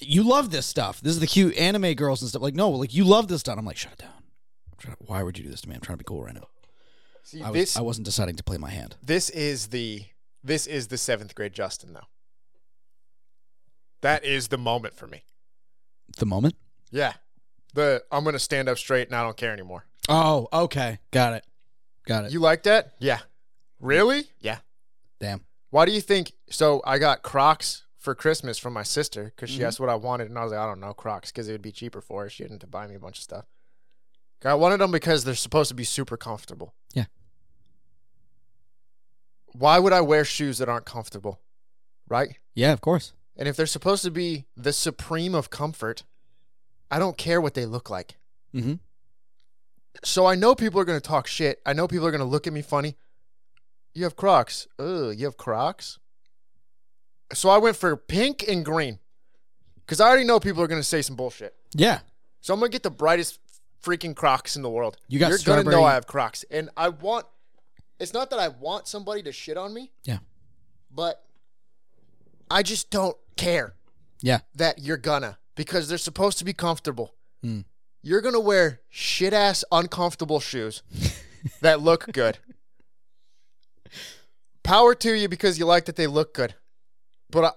[0.00, 1.00] you love this stuff.
[1.00, 2.40] This is the cute anime girls and stuff.
[2.42, 3.58] Like no, like you love this stuff.
[3.58, 4.12] I'm like, shut it down.
[4.80, 5.74] To- why would you do this to me?
[5.74, 6.46] I'm trying to be cool right now.
[7.24, 8.96] See, I was this I wasn't deciding to play my hand.
[9.04, 10.04] this is the
[10.42, 12.06] this is the seventh grade Justin though.
[14.00, 15.24] That is the moment for me.
[16.18, 16.54] The moment.
[16.90, 17.14] Yeah.
[17.78, 19.84] The I'm gonna stand up straight and I don't care anymore.
[20.08, 21.44] Oh, okay, got it,
[22.08, 22.32] got it.
[22.32, 22.94] You like that?
[22.98, 23.20] Yeah.
[23.78, 24.24] Really?
[24.40, 24.58] Yeah.
[25.20, 25.44] Damn.
[25.70, 26.32] Why do you think?
[26.50, 29.66] So I got Crocs for Christmas from my sister because she Mhm.
[29.68, 31.62] asked what I wanted, and I was like, I don't know, Crocs, because it would
[31.62, 32.28] be cheaper for her.
[32.30, 33.44] She didn't have to buy me a bunch of stuff.
[34.44, 36.74] I wanted them because they're supposed to be super comfortable.
[36.94, 37.04] Yeah.
[39.52, 41.40] Why would I wear shoes that aren't comfortable?
[42.08, 42.38] right?
[42.54, 43.12] Yeah, of course.
[43.36, 46.04] And if they're supposed to be the supreme of comfort,
[46.90, 48.16] I don't care what they look like.
[48.54, 48.74] Mm-hmm.
[50.04, 51.60] So I know people are going to talk shit.
[51.66, 52.96] I know people are going to look at me funny.
[53.94, 54.68] You have Crocs.
[54.78, 55.98] Ugh, you have Crocs?
[57.32, 59.00] So I went for pink and green
[59.84, 61.54] because I already know people are going to say some bullshit.
[61.74, 62.00] Yeah.
[62.40, 63.40] So I'm going to get the brightest
[63.82, 64.96] freaking Crocs in the world.
[65.08, 66.44] You got You're going to know I have Crocs.
[66.50, 67.26] And I want,
[67.98, 70.18] it's not that I want somebody to shit on me, Yeah.
[70.94, 71.24] but
[72.50, 73.74] I just don't care
[74.22, 74.40] Yeah.
[74.54, 77.14] that you're gonna because they're supposed to be comfortable.
[77.44, 77.64] Mm.
[78.00, 80.82] You're gonna wear shit ass uncomfortable shoes
[81.60, 82.38] that look good.
[84.62, 86.54] Power to you because you like that they look good,
[87.30, 87.56] but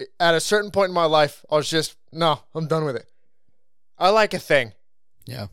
[0.00, 2.96] I, at a certain point in my life, I was just no, I'm done with
[2.96, 3.06] it.
[3.96, 4.72] I like a thing,
[5.26, 5.46] Yeah.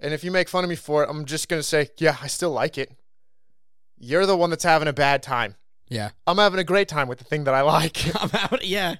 [0.00, 2.28] and if you make fun of me for it, I'm just gonna say, yeah, I
[2.28, 2.92] still like it.
[3.98, 5.56] You're the one that's having a bad time.
[5.88, 6.10] Yeah.
[6.26, 7.98] I'm having a great time with the thing that I like.
[8.22, 8.64] I'm out.
[8.64, 8.96] Yeah.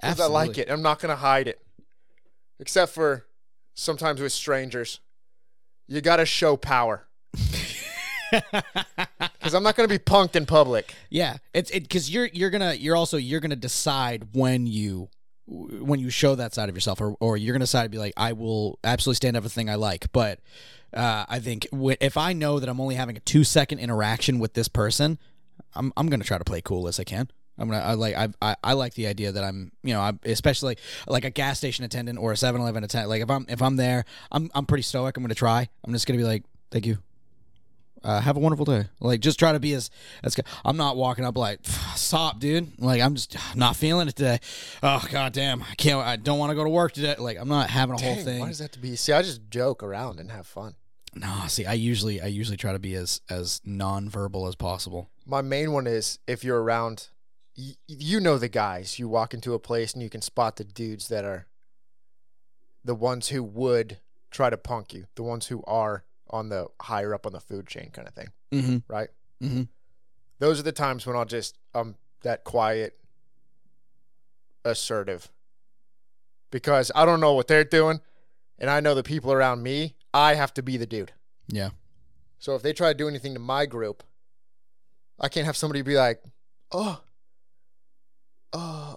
[0.00, 0.70] Because I like it.
[0.70, 1.60] I'm not going to hide it.
[2.60, 3.24] Except for
[3.74, 5.00] sometimes with strangers.
[5.88, 7.06] You got to show power.
[8.30, 10.94] Because I'm not going to be punked in public.
[11.10, 15.08] Yeah, it's it because you're you're gonna you're also you're gonna decide when you
[15.46, 18.14] when you show that side of yourself, or or you're gonna decide to be like,
[18.16, 20.10] I will absolutely stand up for the thing I like.
[20.12, 20.40] But
[20.94, 24.38] uh, I think wh- if I know that I'm only having a two second interaction
[24.38, 25.18] with this person,
[25.74, 27.28] I'm I'm gonna try to play cool as I can.
[27.58, 30.20] I'm gonna I like I, I I like the idea that I'm you know I'm
[30.24, 33.10] especially like a gas station attendant or a 7-Eleven attendant.
[33.10, 35.16] Like if I'm if I'm there, I'm I'm pretty stoic.
[35.16, 35.68] I'm gonna try.
[35.84, 36.98] I'm just gonna be like, thank you
[38.04, 38.84] uh, have a wonderful day.
[39.00, 39.90] Like, just try to be as
[40.22, 40.36] as.
[40.64, 41.60] I'm not walking up like,
[41.96, 42.78] stop, dude.
[42.78, 44.38] Like, I'm just not feeling it today.
[44.82, 45.98] Oh god damn, I can't.
[45.98, 47.16] I don't want to go to work today.
[47.18, 48.40] Like, I'm not having a whole thing.
[48.40, 48.94] Why does that to be?
[48.96, 50.74] See, I just joke around and have fun.
[51.14, 55.08] no, see, I usually I usually try to be as as non-verbal as possible.
[55.26, 57.08] My main one is if you're around,
[57.56, 58.98] y- you know the guys.
[58.98, 61.46] You walk into a place and you can spot the dudes that are
[62.84, 63.98] the ones who would
[64.30, 67.66] try to punk you, the ones who are on the higher up on the food
[67.66, 68.76] chain kind of thing, Mm-hmm.
[68.88, 69.08] right?
[69.42, 69.62] Mm-hmm.
[70.38, 72.98] those are the times when I'll just um that quiet,
[74.64, 75.30] assertive,
[76.50, 78.00] because I don't know what they're doing,
[78.58, 79.94] and I know the people around me.
[80.12, 81.12] I have to be the dude.
[81.48, 81.70] Yeah.
[82.38, 84.02] So if they try to do anything to my group,
[85.20, 86.22] I can't have somebody be like,
[86.72, 87.00] "Oh,
[88.54, 88.94] uh,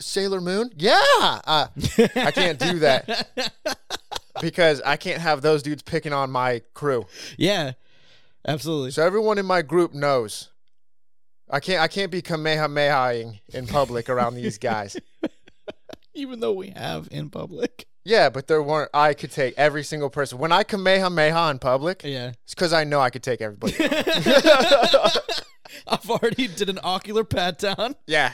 [0.00, 1.00] Sailor Moon." Yeah,
[1.44, 1.66] uh,
[2.16, 3.28] I can't do that
[4.40, 7.06] because I can't have those dudes picking on my crew.
[7.36, 7.72] yeah.
[8.46, 8.90] Absolutely.
[8.90, 10.48] So everyone in my group knows.
[11.48, 14.96] I can't I can't be kamehamehaing in public around these guys.
[16.14, 17.86] Even though we have in public.
[18.04, 20.38] Yeah, but there weren't I could take every single person.
[20.38, 22.32] When I kamehameha in public, Yeah.
[22.42, 23.74] it's because I know I could take everybody.
[25.86, 27.94] I've already did an ocular pat down.
[28.08, 28.32] yeah.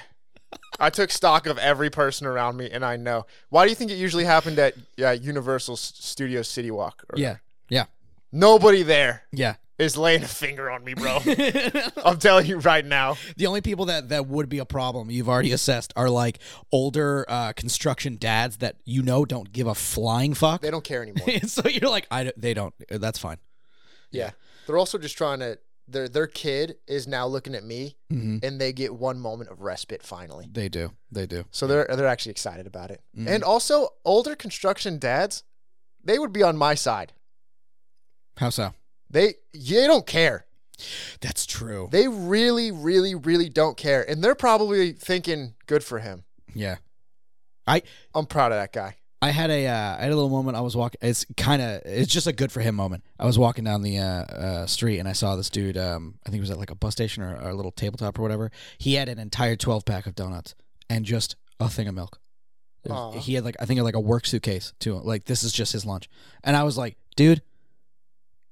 [0.80, 3.26] I took stock of every person around me and I know.
[3.50, 7.04] Why do you think it usually happened at Universal Studios City Walk?
[7.12, 7.37] Or- Yeah.
[7.68, 7.84] Yeah.
[8.32, 9.54] Nobody there Yeah.
[9.78, 11.18] is laying a finger on me, bro.
[12.04, 13.16] I'm telling you right now.
[13.37, 16.38] The only people that that would be a problem you've already assessed are like
[16.72, 20.61] older uh, construction dads that you know don't give a flying fuck.
[20.62, 21.26] They don't care anymore.
[21.46, 22.74] so you're like, I don't- they don't.
[22.88, 23.38] That's fine.
[24.11, 24.30] Yeah.
[24.66, 25.58] They're also just trying to
[25.88, 28.38] their their kid is now looking at me Mm-hmm.
[28.42, 30.48] and they get one moment of respite finally.
[30.51, 30.92] They do.
[31.11, 31.44] They do.
[31.51, 33.03] So they're they're actually excited about it.
[33.16, 33.27] Mhm.
[33.29, 35.42] And also older construction dads,
[36.03, 37.12] they would be on my side.
[38.38, 38.72] How so?
[39.11, 40.46] They they don't care.
[41.20, 41.88] That's true.
[41.90, 44.09] They really really really don't care.
[44.09, 46.24] And they're probably thinking good for him.
[46.55, 46.77] Yeah.
[47.66, 47.83] I
[48.14, 48.96] I'm proud of that guy.
[49.20, 50.57] I had a uh, I had a little moment.
[50.57, 50.98] I was walking.
[51.02, 53.02] It's kind of it's just a good for him moment.
[53.18, 55.76] I was walking down the uh, uh, street and I saw this dude.
[55.76, 58.18] Um, I think it was at like a bus station or, or a little tabletop
[58.18, 58.50] or whatever.
[58.78, 60.54] He had an entire twelve pack of donuts
[60.88, 62.20] and just a thing of milk.
[62.85, 63.18] It was- Aw.
[63.20, 64.94] He had like I think like a work suitcase too.
[64.98, 66.09] Like this is just his lunch.
[66.44, 67.42] And I was like, dude,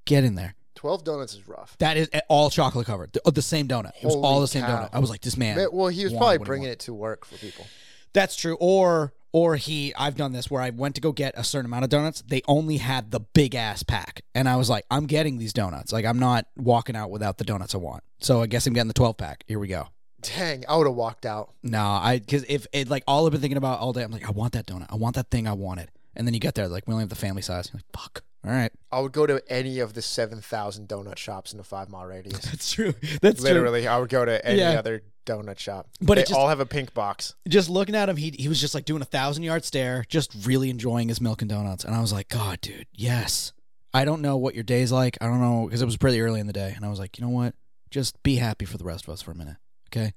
[0.05, 0.55] get in there.
[0.74, 1.76] 12 donuts is rough.
[1.79, 3.12] That is all chocolate covered.
[3.12, 3.92] The, the same donut.
[4.00, 4.83] It was all Holy the same cow.
[4.83, 4.90] donut.
[4.92, 5.37] I was like, this.
[5.37, 7.66] Man, well, he was probably bringing it to work for people.
[8.12, 8.57] That's true.
[8.61, 11.85] Or or he I've done this where I went to go get a certain amount
[11.85, 12.22] of donuts.
[12.27, 14.22] They only had the big ass pack.
[14.35, 15.92] And I was like, I'm getting these donuts.
[15.92, 18.03] Like I'm not walking out without the donuts I want.
[18.18, 19.44] So I guess I'm getting the 12 pack.
[19.46, 19.88] Here we go.
[20.22, 21.53] Dang, I would have walked out.
[21.62, 24.27] No, I cuz if it like all I've been thinking about all day, I'm like,
[24.27, 24.87] I want that donut.
[24.88, 25.90] I want that thing I wanted.
[26.14, 27.68] And then you get there like we only have the family size.
[27.70, 28.25] You're like, fuck.
[28.46, 28.70] All right.
[28.92, 32.38] I would go to any of the 7,000 donut shops in the 5 mile radius.
[32.44, 32.94] That's true.
[33.20, 33.50] That's true.
[33.50, 34.78] Literally, I would go to any Yeah.
[34.78, 35.88] other donut shop.
[36.00, 37.35] But they just- all have a pink box.
[37.48, 40.30] just looking at him, he he was just like doing a thousand yard stare, just
[40.46, 41.82] really enjoying his milk and donuts.
[41.85, 43.52] And I was like, God, dude, yes.
[43.92, 45.16] I don't know what your day's like.
[45.20, 47.18] I don't know because it was pretty early in the day, and I was like,
[47.18, 47.54] you know what?
[47.90, 49.56] Just be happy for the rest of us for a minute,
[49.88, 50.12] okay?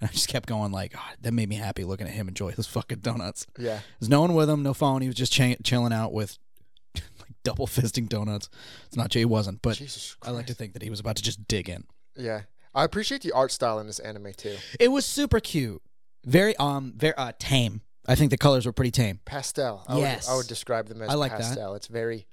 [0.00, 2.52] And I just kept going like, oh, that made me happy looking at him enjoy
[2.52, 3.46] those fucking donuts.
[3.58, 3.80] Yeah.
[3.98, 5.00] There's no one with him, no phone.
[5.02, 6.38] He was just ch- chilling out with
[7.46, 8.48] double fisting donuts.
[8.86, 9.10] It's not.
[9.10, 9.80] Jay, he wasn't, but
[10.22, 11.84] I like to think that he was about to just dig in.
[12.16, 12.42] Yeah.
[12.74, 14.56] I appreciate the art style in this anime too.
[14.78, 15.80] It was super cute,
[16.24, 17.80] very um, very uh, tame.
[18.06, 19.20] I think the colors were pretty tame.
[19.24, 19.82] Pastel.
[19.88, 20.26] I Yes.
[20.28, 21.40] Would, I would describe them as I like that.
[21.40, 21.74] pastel.
[21.74, 22.26] It's very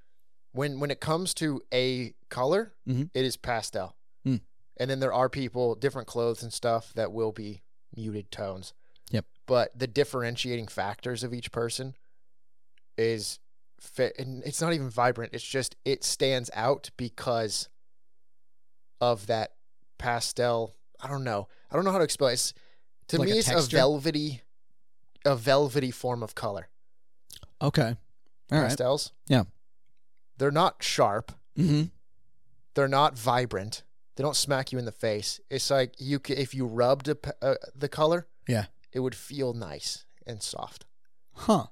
[0.52, 3.10] when when it comes to a color, Mhm.
[3.14, 3.96] it is pastel.
[4.26, 4.38] Hmm.
[4.78, 7.62] And then there are people, different clothes and stuff that will be
[7.96, 8.74] muted tones.
[9.12, 9.26] Yep.
[9.46, 11.96] But the differentiating factors of each person
[12.98, 13.40] is
[13.84, 15.34] fit and it's not even vibrant.
[15.34, 17.70] It's just it stands out because
[19.02, 19.52] of that
[19.98, 20.76] pastel.
[21.02, 21.48] I don't know.
[21.72, 22.34] I don't know how to explain.
[22.34, 22.54] It's,
[23.10, 23.78] to Like me, a it's texture?
[23.78, 24.42] a velvety,
[25.26, 26.70] a velvety form of color.
[27.62, 27.96] Okay,
[28.52, 28.68] all right.
[28.70, 29.12] Pastels.
[29.28, 29.44] Yeah.
[30.38, 31.32] They're not sharp.
[31.58, 31.84] Mm-hmm.
[32.76, 33.84] They're not vibrant.
[34.16, 35.40] They don't smack you in the face.
[35.50, 38.66] It's like you c- if you rubbed a, uh, the color, Yeah.
[38.92, 40.86] it would feel nice and soft.
[41.34, 41.68] Huh.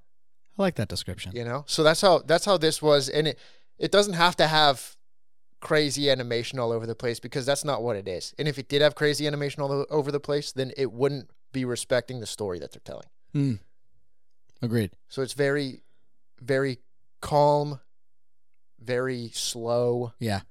[0.58, 1.32] I like that description.
[1.36, 3.40] You know, so that's how that's how this was, and it
[3.78, 4.96] it doesn't have to have
[5.60, 8.34] crazy animation all over the place because that's not what it is.
[8.40, 11.66] And if it did have crazy animation all over the place, then it wouldn't be
[11.66, 13.06] respecting the story that they're telling.
[13.34, 13.54] Hmm.
[14.62, 14.92] Agreed.
[15.08, 15.84] So it's very,
[16.40, 16.80] very
[17.22, 17.80] calm,
[18.80, 20.42] very slow, Yeah.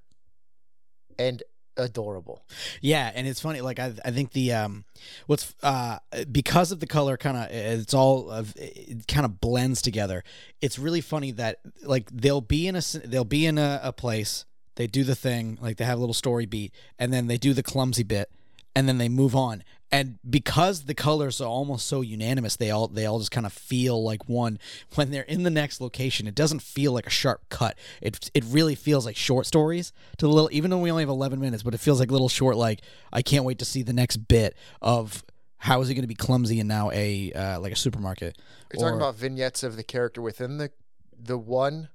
[1.19, 1.43] and
[1.77, 2.43] adorable.
[2.81, 3.61] Yeah, and it's funny.
[3.61, 4.85] Like I, I think the um,
[5.27, 5.99] what's uh,
[6.31, 10.25] because of the color, kind of, it's all of it kind of blends together.
[10.61, 14.45] It's really funny that like they'll be in a they'll be in a, a place,
[14.77, 17.53] they do the thing, like they have a little story beat, and then they do
[17.53, 18.31] the clumsy bit,
[18.75, 19.65] and then they move on.
[19.93, 23.53] And because the colors are almost so unanimous, they all they all just kind of
[23.53, 24.59] feel like one.
[24.95, 27.77] When they're in the next location, it doesn't feel like a sharp cut.
[28.01, 30.49] It it really feels like short stories to the little.
[30.53, 32.57] Even though we only have eleven minutes, but it feels like little short.
[32.57, 35.25] Like I can't wait to see the next bit of
[35.59, 38.39] how is he going to be clumsy and now a uh, like a supermarket.
[38.73, 40.71] You're you talking about vignettes of the character within the
[41.19, 41.89] the one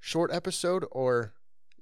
[0.00, 1.34] short episode, or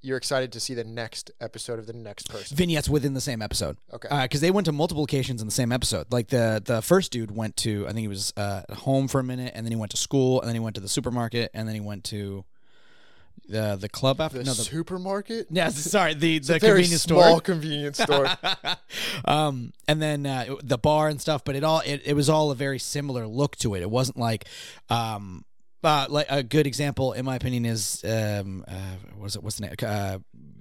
[0.07, 2.57] you're excited to see the next episode of the next person?
[2.57, 3.77] vignettes within the same episode?
[3.93, 4.09] Okay.
[4.23, 6.07] because they went to multiple locations in the same episode.
[6.11, 9.25] Like the the first dude went to I think he was uh, home for a
[9.25, 11.67] minute, and then he went to school, and then he went to the supermarket, and
[11.67, 12.45] then he went to
[13.49, 14.39] the the club after.
[14.39, 15.47] the no, the supermarket.
[15.51, 17.41] yeah, sorry, the the convenience small store.
[17.41, 18.29] convenience store.
[19.25, 22.51] um, and then uh, the bar and stuff, but it all it, it was all
[22.51, 23.83] a very similar look to it.
[23.83, 24.47] It wasn't like
[24.91, 25.45] um,
[25.83, 28.73] uh, like a good example, in my opinion, is um, uh,
[29.17, 29.43] what is it?
[29.43, 29.75] What's the name?
[29.83, 30.19] Uh,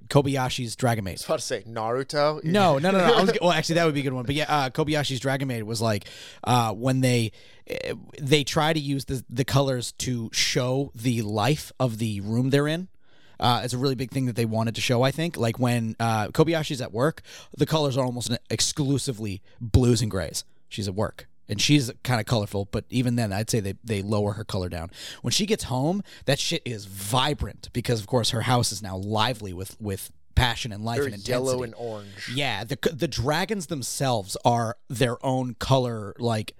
[0.08, 1.12] Kobayashi's Dragon Maid.
[1.12, 2.42] I was about to say Naruto.
[2.44, 3.04] No, no, no, no.
[3.14, 4.24] I was, well, actually, that would be a good one.
[4.24, 6.06] But yeah, uh, Kobayashi's Dragon Maid was like
[6.44, 7.32] uh, when they
[7.66, 12.50] eh, they try to use the the colors to show the life of the room
[12.50, 12.88] they're in.
[13.38, 15.02] Uh, it's a really big thing that they wanted to show.
[15.02, 17.22] I think, like when uh, Kobayashi's at work,
[17.56, 20.44] the colors are almost exclusively blues and grays.
[20.68, 21.28] She's at work.
[21.48, 24.68] And she's kind of colorful, but even then, I'd say they, they lower her color
[24.68, 24.90] down.
[25.22, 28.96] When she gets home, that shit is vibrant because, of course, her house is now
[28.96, 31.30] lively with, with passion and life and intensity.
[31.32, 32.30] yellow and orange.
[32.32, 36.54] Yeah, the the dragons themselves are their own color, like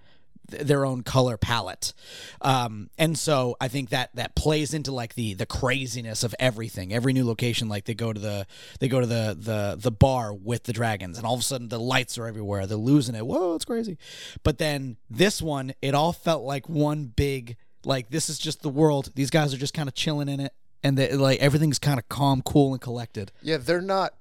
[0.49, 1.93] their own color palette,
[2.41, 6.93] um, and so I think that that plays into like the the craziness of everything.
[6.93, 8.47] Every new location, like they go to the
[8.81, 11.69] they go to the the the bar with the dragons, and all of a sudden
[11.69, 12.67] the lights are everywhere.
[12.67, 13.27] They're losing it.
[13.27, 13.99] Whoa, it's crazy.
[14.43, 17.57] But then this one, it all felt like one big
[17.87, 19.13] like this is just the world.
[19.15, 20.53] These guys are just kind of chilling in it.
[20.83, 23.33] And they, like everything's kind of calm, cool, and collected.
[23.43, 24.15] Yeah, they're not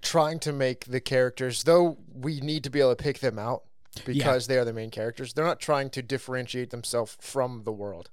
[0.00, 3.64] trying to make the characters, though we need to be able to pick them out
[4.04, 5.32] because they are the main characters.
[5.32, 8.10] They're not trying to differentiate themselves from the world.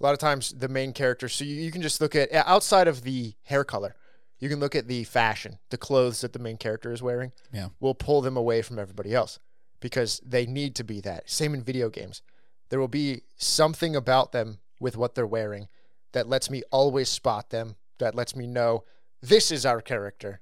[0.00, 2.88] A lot of times, the main characters, so you, you can just look at outside
[2.88, 3.94] of the hair color,
[4.40, 7.30] you can look at the fashion, the clothes that the main character is wearing.
[7.52, 7.68] Yeah.
[7.78, 9.38] will pull them away from everybody else
[9.78, 11.30] because they need to be that.
[11.30, 12.22] Same in video games.
[12.68, 15.68] There will be something about them with what they're wearing
[16.12, 18.84] that lets me always spot them, that lets me know
[19.20, 20.40] this is our character.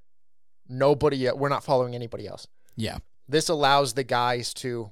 [0.69, 2.47] Nobody, we're not following anybody else.
[2.77, 2.99] Yeah.
[3.31, 4.91] This allows the guys to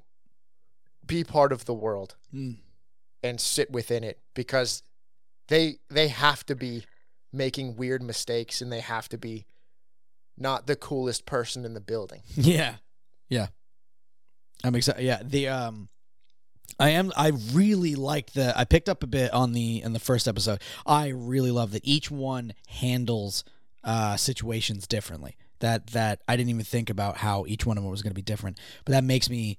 [1.06, 2.58] be part of the world Mm.
[3.22, 4.82] and sit within it because
[5.48, 6.84] they they have to be
[7.32, 9.46] making weird mistakes and they have to be
[10.36, 12.22] not the coolest person in the building.
[12.36, 12.76] Yeah.
[13.28, 13.48] Yeah.
[14.64, 15.02] I'm excited.
[15.04, 15.20] Yeah.
[15.24, 15.88] The um
[16.78, 19.98] I am I really like the I picked up a bit on the in the
[20.00, 20.60] first episode.
[20.86, 23.42] I really love that each one handles
[23.82, 25.36] uh situations differently.
[25.60, 28.14] That that I didn't even think about how each one of them was going to
[28.14, 28.58] be different.
[28.84, 29.58] But that makes me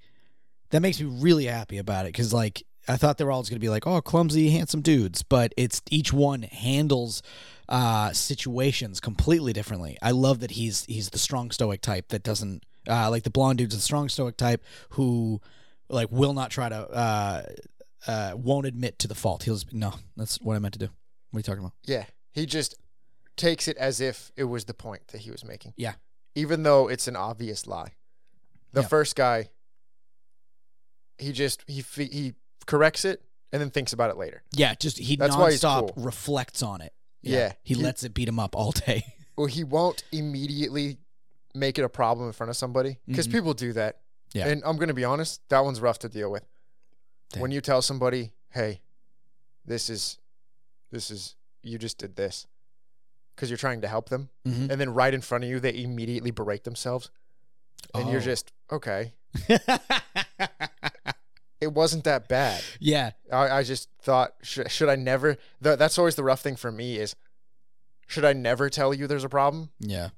[0.71, 3.51] that makes me really happy about it cuz like I thought they were all just
[3.51, 7.21] going to be like, "Oh, clumsy, handsome dudes," but it's each one handles
[7.67, 9.97] uh situations completely differently.
[10.01, 13.57] I love that he's he's the strong stoic type that doesn't Uh, like the blonde
[13.59, 15.39] dude's a strong stoic type who
[15.89, 17.43] like will not try to uh,
[18.07, 19.43] uh, won't admit to the fault.
[19.43, 20.89] He'll just, no, that's what I meant to do.
[21.29, 21.73] What are you talking about?
[21.85, 22.75] Yeah, he just
[23.39, 25.73] takes it as if it was the point that he was making.
[25.77, 25.95] Yeah.
[26.35, 27.93] even though it's an obvious lie.
[28.73, 28.87] The Yeah.
[28.87, 29.49] first guy,
[31.17, 32.33] he just he he
[32.65, 34.43] corrects it and then thinks about it later.
[34.51, 36.03] Yeah, just he That's nonstop cool.
[36.05, 36.93] reflects on it.
[37.21, 39.03] Yeah, he, he- lets it beat him up all day.
[39.39, 40.97] Well, he won't immediately
[41.55, 43.31] make it a problem in front of somebody because Mhm.
[43.31, 44.01] people do that.
[44.33, 44.47] Yeah.
[44.49, 46.45] and I'm gonna be honest, that one's rough to deal with.
[47.37, 48.81] When you tell somebody, "Hey,
[49.63, 50.19] this is,
[50.91, 52.47] this is, you just did this,"
[53.39, 54.69] because you're trying to help them, Mhm.
[54.69, 57.09] and then right in front of you, they immediately berate themselves,
[57.93, 58.23] and you're Oh.
[58.23, 59.13] just okay.
[61.61, 62.63] It wasn't that bad.
[62.79, 65.35] yeah, I, I just thought, should, should I never?
[65.59, 67.17] The, that's always the rough thing for me is,
[68.07, 69.69] should I never tell you there's a problem?
[69.79, 70.09] yeah.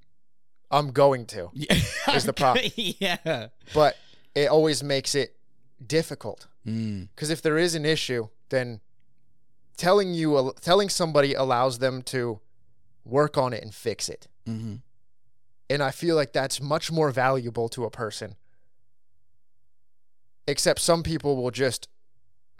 [0.69, 1.75] I'm going to, Yeah.
[2.15, 2.65] Is the problem.
[2.77, 3.47] yeah.
[3.73, 3.97] but
[4.35, 5.35] it always makes it
[5.85, 7.09] difficult Mm.
[7.15, 8.79] because if there is an issue, then
[9.77, 12.39] telling you, telling somebody allows them to
[13.05, 14.27] work on it and fix it.
[14.45, 14.75] hmm
[15.69, 18.35] And I feel like that's much more valuable to a person.
[20.47, 21.87] Except some people will just,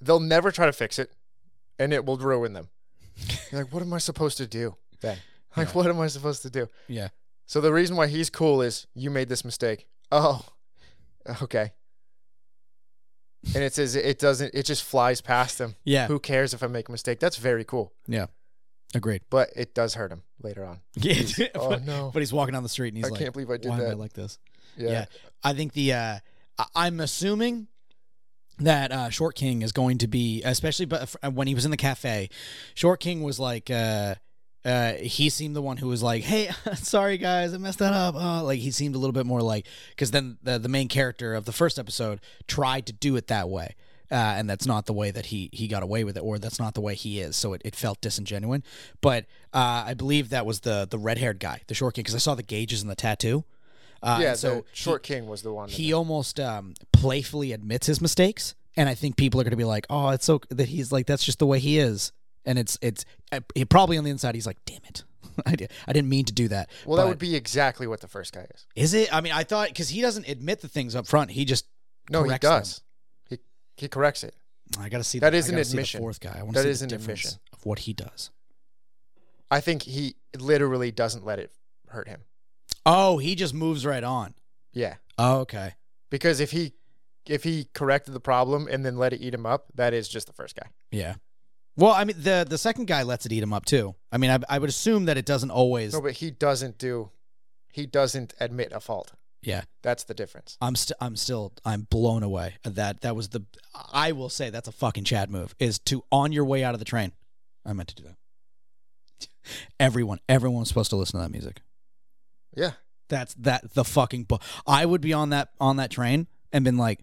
[0.02, 1.12] they'll never try to fix it
[1.80, 2.70] and it will ruin them.
[3.52, 5.18] Like, what am I supposed to do then?
[5.58, 5.74] Like, Yeah.
[5.74, 6.70] what am I supposed to do?
[6.88, 7.10] Yeah.
[7.46, 9.88] So the reason why he's cool is you made this mistake.
[10.10, 10.46] Oh,
[11.42, 11.74] okay.
[13.54, 15.76] And it says it doesn't, it just flies past him.
[15.84, 16.08] Yeah.
[16.08, 17.20] Who cares if I make a mistake?
[17.20, 17.92] That's very cool.
[18.08, 18.28] Yeah.
[18.94, 19.22] Agreed.
[19.30, 20.80] But it does hurt him later on.
[20.96, 21.22] Yeah.
[21.56, 22.12] Oh, but, no.
[22.14, 23.70] but he's walking down the street and he's like, I like, can't believe I did
[23.70, 24.38] why am I like this?
[24.78, 24.92] Yeah.
[24.92, 25.06] Yeah.
[25.44, 26.20] I think the uh
[26.76, 27.68] I'm assuming
[28.60, 31.78] that uh Short King is going to be especially but when he was in the
[31.78, 32.30] cafe,
[32.74, 34.16] Short King was like uh
[34.64, 38.16] uh he seemed the one who was like, "Hey, sorry guys, I messed that up."
[38.16, 39.66] Uh, like he seemed a little bit more like
[39.98, 43.50] cuz then the the main character of the first episode tried to do it that
[43.50, 43.76] way.
[44.12, 46.60] Uh, and that's not the way that he he got away with it, or that's
[46.60, 47.38] not the way he is.
[47.38, 48.62] So it, it felt disingenuine.
[49.00, 52.16] But uh, I believe that was the the red haired guy, the short king, because
[52.16, 53.46] I saw the gauges and the tattoo.
[54.04, 54.34] Uh, yeah.
[54.34, 55.70] so short king was the one.
[55.70, 59.64] he almost um, playfully admits his mistakes, and I think people are going to be
[59.64, 62.12] like, "Oh, it's so that he's like that's just the way he is,"
[62.44, 65.04] and it's it's uh, he, probably on the inside he's like, "Damn it,
[65.46, 68.08] I, did, I didn't mean to do that." well, that would be exactly what the
[68.08, 68.66] first guy is.
[68.76, 69.14] is it?
[69.14, 71.66] I mean, I thought because he doesn't admit the things up front, he just
[72.10, 72.78] No, he does.
[72.78, 72.84] them.
[73.82, 74.36] He corrects it.
[74.80, 76.02] I got to see That the, is an gotta see the admission.
[76.02, 77.40] fourth guy, I want to see is the an difference admission.
[77.52, 78.30] of what he does.
[79.50, 81.52] I think he literally doesn't let it
[81.90, 82.22] hurt him.
[82.86, 84.36] Oh, he just moves right on.
[84.72, 84.98] Yeah.
[85.18, 85.74] Oh, okay.
[86.12, 86.74] Because if he
[87.28, 90.28] if he corrected the problem and then let it eat him up, that is just
[90.28, 90.68] the first guy.
[90.92, 91.16] Yeah.
[91.76, 93.96] Well, I mean, the the second guy lets it eat him up too.
[94.12, 95.94] I mean, I, I would assume that it doesn't always.
[95.94, 97.10] No, but he doesn't do
[97.74, 99.14] he doesn't admit a fault.
[99.44, 99.64] Yeah.
[99.82, 100.58] That's the difference.
[100.62, 102.56] I'm still I'm still I'm blown away.
[102.64, 103.44] That that was the
[103.92, 106.80] I will say that's a fucking Chad move is to on your way out of
[106.80, 107.12] the train.
[107.66, 109.28] I meant to do that.
[109.80, 111.62] Everyone everyone was supposed to listen to that music.
[112.56, 112.72] Yeah.
[113.10, 116.78] That's that the fucking bu- I would be on that on that train and been
[116.78, 117.00] like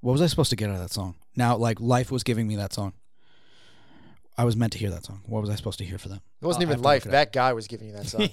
[0.00, 1.14] what was I supposed to get out of that song?
[1.34, 2.92] Now like life was giving me that song.
[4.38, 5.22] I was meant to hear that song.
[5.26, 6.20] What was I supposed to hear for that?
[6.42, 7.06] It wasn't oh, I'll even life.
[7.06, 7.32] look it up.
[7.32, 8.28] That guy was giving you that song.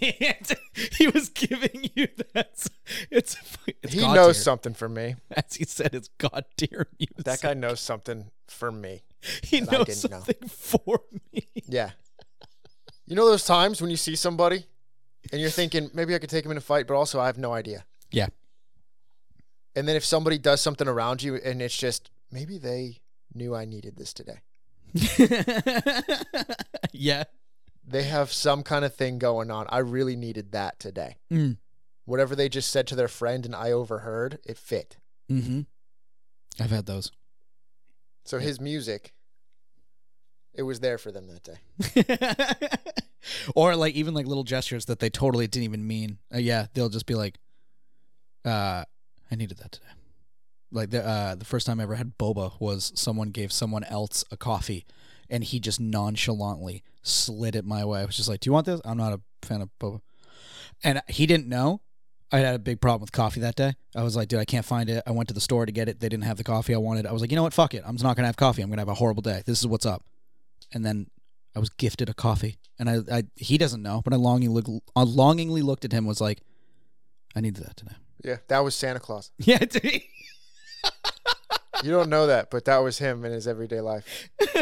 [0.97, 2.49] he was giving you that.
[2.53, 2.69] It's,
[3.09, 3.57] it's
[3.93, 4.43] he God knows tier.
[4.43, 5.15] something for me.
[5.31, 7.23] As he said, it's God tier music.
[7.23, 9.03] That guy knows something for me.
[9.43, 10.19] he knows didn't know.
[10.19, 11.47] something for me.
[11.67, 11.91] Yeah.
[13.05, 14.65] You know those times when you see somebody
[15.31, 17.37] and you're thinking maybe I could take him in a fight, but also I have
[17.37, 17.85] no idea.
[18.11, 18.27] Yeah.
[19.75, 22.99] And then if somebody does something around you and it's just maybe they
[23.33, 24.41] knew I needed this today.
[26.91, 27.23] yeah.
[27.85, 29.67] They have some kind of thing going on.
[29.69, 31.17] I really needed that today.
[31.31, 31.57] Mm.
[32.05, 34.97] Whatever they just said to their friend and I overheard, it fit.
[35.29, 35.61] Mm-hmm.
[36.59, 37.11] I've had those.
[38.25, 39.13] So his music,
[40.53, 42.77] it was there for them that day.
[43.55, 46.19] or like even like little gestures that they totally didn't even mean.
[46.33, 47.37] Uh, yeah, they'll just be like,
[48.45, 48.83] uh,
[49.31, 49.87] "I needed that today."
[50.73, 54.25] Like the uh, the first time I ever had boba was someone gave someone else
[54.31, 54.85] a coffee,
[55.29, 58.01] and he just nonchalantly slid it my way.
[58.01, 60.01] I was just like, "Do you want this?" I'm not a fan of boba,
[60.83, 61.81] and he didn't know.
[62.31, 63.75] I had a big problem with coffee that day.
[63.95, 65.03] I was like, dude, I can't find it.
[65.05, 65.99] I went to the store to get it.
[65.99, 67.05] They didn't have the coffee I wanted.
[67.05, 67.53] I was like, you know what?
[67.53, 67.83] Fuck it.
[67.85, 68.63] I'm just not gonna have coffee.
[68.63, 69.43] I'm gonna have a horrible day.
[69.45, 70.03] This is what's up.
[70.73, 71.11] And then
[71.55, 74.83] I was gifted a coffee, and I, I he doesn't know, but I longingly, look,
[74.95, 76.07] I longingly looked at him.
[76.07, 76.41] Was like,
[77.35, 77.95] I needed that today.
[78.23, 79.31] Yeah, that was Santa Claus.
[79.37, 80.01] Yeah, dude.
[81.83, 84.29] You don't know that, but that was him in his everyday life.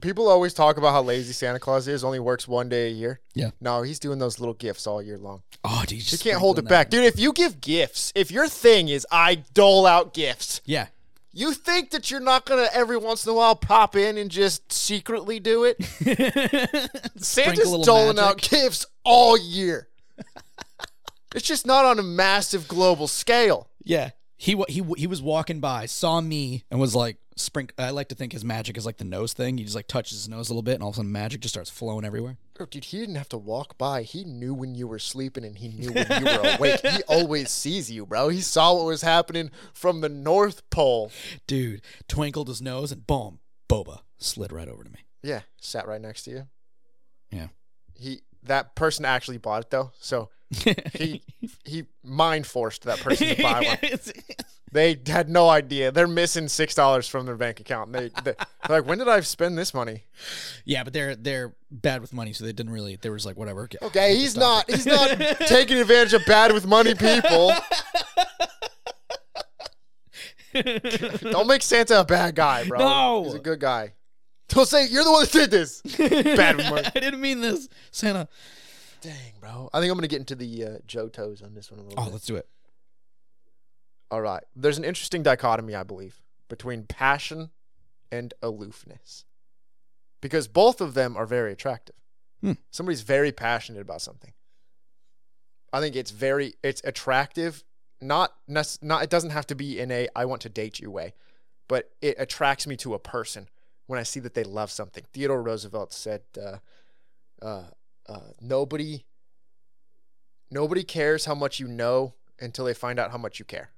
[0.00, 3.18] people always talk about how lazy Santa Claus is, only works one day a year.
[3.34, 3.50] Yeah.
[3.60, 5.42] No, he's doing those little gifts all year long.
[5.64, 6.90] Oh, dude, You can't hold it back.
[6.90, 10.86] Dude, if you give gifts, if your thing is I dole out gifts, Yeah.
[11.32, 14.30] you think that you're not going to every once in a while pop in and
[14.30, 15.82] just secretly do it?
[17.16, 18.22] Santa's doling magic.
[18.22, 19.88] out gifts all year.
[21.34, 23.68] it's just not on a massive global scale.
[23.86, 24.10] Yeah.
[24.36, 28.14] He he he was walking by, saw me, and was like, "Sprink." I like to
[28.14, 29.56] think his magic is like the nose thing.
[29.56, 31.40] He just like touches his nose a little bit, and all of a sudden, magic
[31.40, 32.36] just starts flowing everywhere.
[32.60, 34.02] Oh, dude, he didn't have to walk by.
[34.02, 36.80] He knew when you were sleeping and he knew when you were awake.
[36.86, 38.28] He always sees you, bro.
[38.28, 41.10] He saw what was happening from the North Pole.
[41.46, 43.38] Dude twinkled his nose, and boom,
[43.70, 45.00] boba slid right over to me.
[45.22, 46.46] Yeah, sat right next to you.
[47.30, 47.48] Yeah.
[47.94, 50.30] He that person actually bought it though, so
[50.94, 51.22] he
[51.64, 54.00] he mind forced that person to buy one.
[54.72, 55.90] They had no idea.
[55.92, 57.92] They're missing six dollars from their bank account.
[57.92, 58.34] They, they
[58.66, 60.04] they're like, when did I spend this money?
[60.64, 62.96] yeah, but they're they're bad with money, so they didn't really.
[62.96, 63.68] There was like whatever.
[63.68, 65.10] get- Okay, he's not he's not
[65.46, 67.52] taking advantage of bad with money people.
[71.30, 72.78] Don't make Santa a bad guy, bro.
[72.78, 73.24] No.
[73.24, 73.92] he's a good guy.
[74.48, 75.80] Don't say you're the one that did this.
[75.98, 76.86] bad with money.
[76.94, 78.28] I didn't mean this, Santa.
[79.00, 79.68] Dang, bro.
[79.74, 82.00] I think I'm gonna get into the uh, Joe toes on this one a little
[82.00, 82.12] Oh, bit.
[82.12, 82.48] let's do it.
[84.10, 84.42] All right.
[84.54, 87.50] There's an interesting dichotomy, I believe, between passion
[88.12, 89.24] and aloofness.
[90.20, 91.96] Because both of them are very attractive.
[92.40, 92.52] Hmm.
[92.70, 94.32] Somebody's very passionate about something.
[95.72, 97.64] I think it's very it's attractive,
[98.00, 100.90] not nec- not it doesn't have to be in a I want to date you
[100.90, 101.14] way,
[101.68, 103.48] but it attracts me to a person
[103.86, 105.04] when I see that they love something.
[105.12, 106.58] Theodore Roosevelt said uh,
[107.42, 107.64] uh,
[108.08, 109.04] uh, nobody
[110.50, 113.70] nobody cares how much you know until they find out how much you care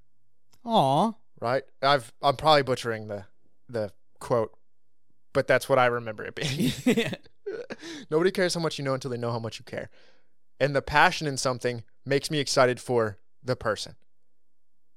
[0.64, 1.12] Aw.
[1.40, 1.62] right?
[1.82, 3.24] I've I'm probably butchering the
[3.68, 4.52] the quote,
[5.32, 6.72] but that's what I remember it being.
[8.10, 9.90] Nobody cares how much you know until they know how much you care.
[10.60, 13.94] And the passion in something makes me excited for the person.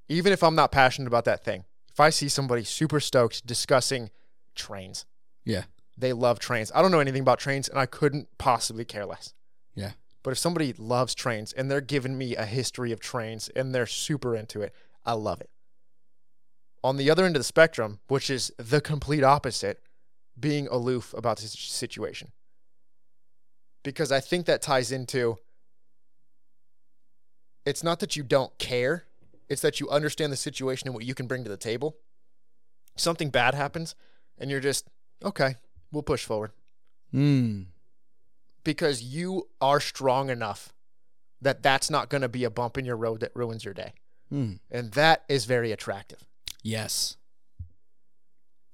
[0.08, 1.64] Even if I'm not passionate about that thing.
[1.90, 4.10] If I see somebody super stoked discussing
[4.54, 5.06] trains,
[5.44, 5.64] yeah.
[5.96, 6.72] they love trains.
[6.74, 9.34] I don't know anything about trains and I couldn't possibly care less.
[9.74, 9.92] Yeah.
[10.22, 13.86] But if somebody loves trains and they're giving me a history of trains and they're
[13.86, 14.74] super into it,
[15.04, 15.50] I love it.
[16.84, 19.80] On the other end of the spectrum, which is the complete opposite,
[20.38, 22.32] being aloof about the situation.
[23.82, 25.38] Because I think that ties into
[27.64, 29.04] it's not that you don't care,
[29.48, 31.96] it's that you understand the situation and what you can bring to the table.
[32.96, 33.94] Something bad happens
[34.42, 34.86] and you're just,
[35.24, 35.54] okay,
[35.90, 36.50] we'll push forward
[37.12, 37.62] Hmm.
[38.64, 40.72] because you are strong enough
[41.40, 43.92] that that's not going to be a bump in your road that ruins your day.
[44.28, 44.54] Hmm.
[44.70, 46.24] And that is very attractive.
[46.62, 47.16] Yes.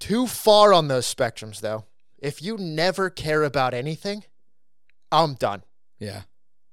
[0.01, 1.85] Too far on those spectrums, though.
[2.19, 4.25] If you never care about anything,
[5.11, 5.63] I'm done.
[5.99, 6.23] Yeah.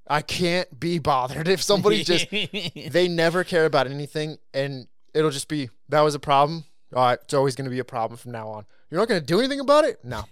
[0.08, 2.30] I can't be bothered if somebody just
[2.92, 6.66] they never care about anything and it'll just be that was a problem.
[6.96, 8.66] All right, it's always going to be a problem from now on.
[8.90, 10.00] You're not going to do anything about it?
[10.04, 10.26] No.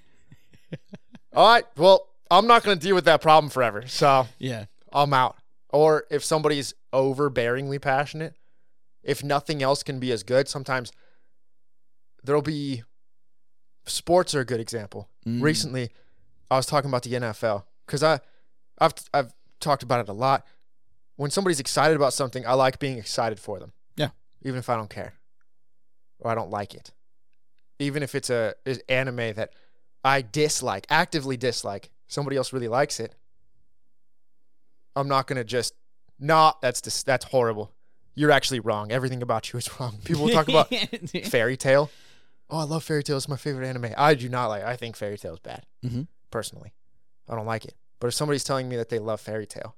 [1.33, 3.85] All right, well, I'm not going to deal with that problem forever.
[3.87, 4.65] So, yeah.
[4.91, 5.37] I'm out.
[5.69, 8.35] Or if somebody's overbearingly passionate,
[9.01, 10.91] if nothing else can be as good, sometimes
[12.23, 12.83] there'll be
[13.85, 15.09] sports are a good example.
[15.25, 15.41] Mm.
[15.41, 15.91] Recently,
[16.49, 18.19] I was talking about the NFL because I,
[18.79, 20.45] I've I've talked about it a lot.
[21.15, 23.73] When somebody's excited about something, I like being excited for them.
[23.95, 24.09] Yeah.
[24.41, 25.13] Even if I don't care
[26.19, 26.91] or I don't like it,
[27.83, 29.51] even if it's a is anime that
[30.03, 33.15] I dislike, actively dislike, somebody else really likes it.
[34.95, 35.73] I'm not gonna just
[36.19, 36.53] nah.
[36.61, 37.71] That's dis- that's horrible.
[38.15, 38.91] You're actually wrong.
[38.91, 39.97] Everything about you is wrong.
[40.05, 40.73] People talk about
[41.25, 41.89] Fairy Tail.
[42.49, 43.17] Oh, I love Fairy Tail.
[43.17, 43.93] It's my favorite anime.
[43.97, 44.63] I do not like.
[44.63, 45.65] I think Fairy Tail is bad.
[45.83, 46.07] Mhm.
[46.29, 46.73] Personally,
[47.29, 47.73] I don't like it.
[47.99, 49.75] But if somebody's telling me that they love Fairy Tail,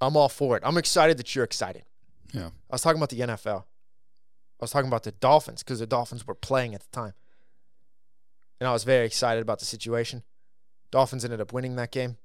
[0.00, 0.62] I'm all for it.
[0.64, 1.82] I'm excited that you're excited.
[2.32, 2.46] Yeah.
[2.46, 3.64] I was talking about the NFL.
[4.62, 7.14] I was talking about the Dolphins because the Dolphins were playing at the time,
[8.60, 10.22] and I was very excited about the situation.
[10.92, 12.16] Dolphins ended up winning that game,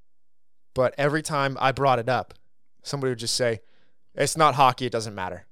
[0.76, 2.36] but every time I brought it up,
[2.84, 3.62] somebody would just say,
[4.14, 4.86] "It's not hockey.
[4.86, 5.48] It doesn't matter."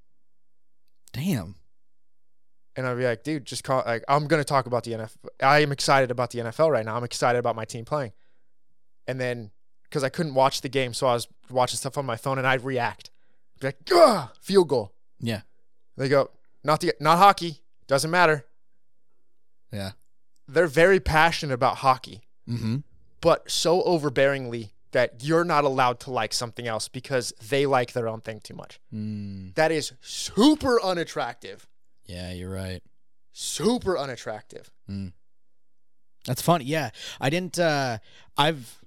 [1.12, 1.56] Damn.
[2.76, 3.82] And I'd be like, dude, just call.
[3.84, 5.30] Like, I'm gonna talk about the NFL.
[5.42, 6.96] I am excited about the NFL right now.
[6.96, 8.12] I'm excited about my team playing.
[9.08, 9.50] And then,
[9.86, 12.46] because I couldn't watch the game, so I was watching stuff on my phone, and
[12.46, 13.10] I'd react,
[13.60, 14.94] be like, Ugh, field goal.
[15.20, 15.42] Yeah.
[15.98, 16.30] They go,
[16.66, 17.62] not the, not hockey.
[17.88, 18.46] Doesn't matter.
[19.72, 19.92] Yeah.
[20.48, 22.78] They're very passionate about hockey, Mm-hmm.
[23.22, 28.08] but so overbearingly that you're not allowed to like something else because they like their
[28.08, 28.80] own thing too much.
[28.94, 29.56] Mm.
[29.56, 31.68] That is super unattractive.
[32.06, 32.82] Yeah, you're right.
[33.34, 34.70] super unattractive.
[34.90, 35.14] Mm.
[36.26, 36.66] That's funny.
[36.66, 37.58] Yeah, I didn't.
[37.60, 37.98] uh
[38.38, 38.80] I've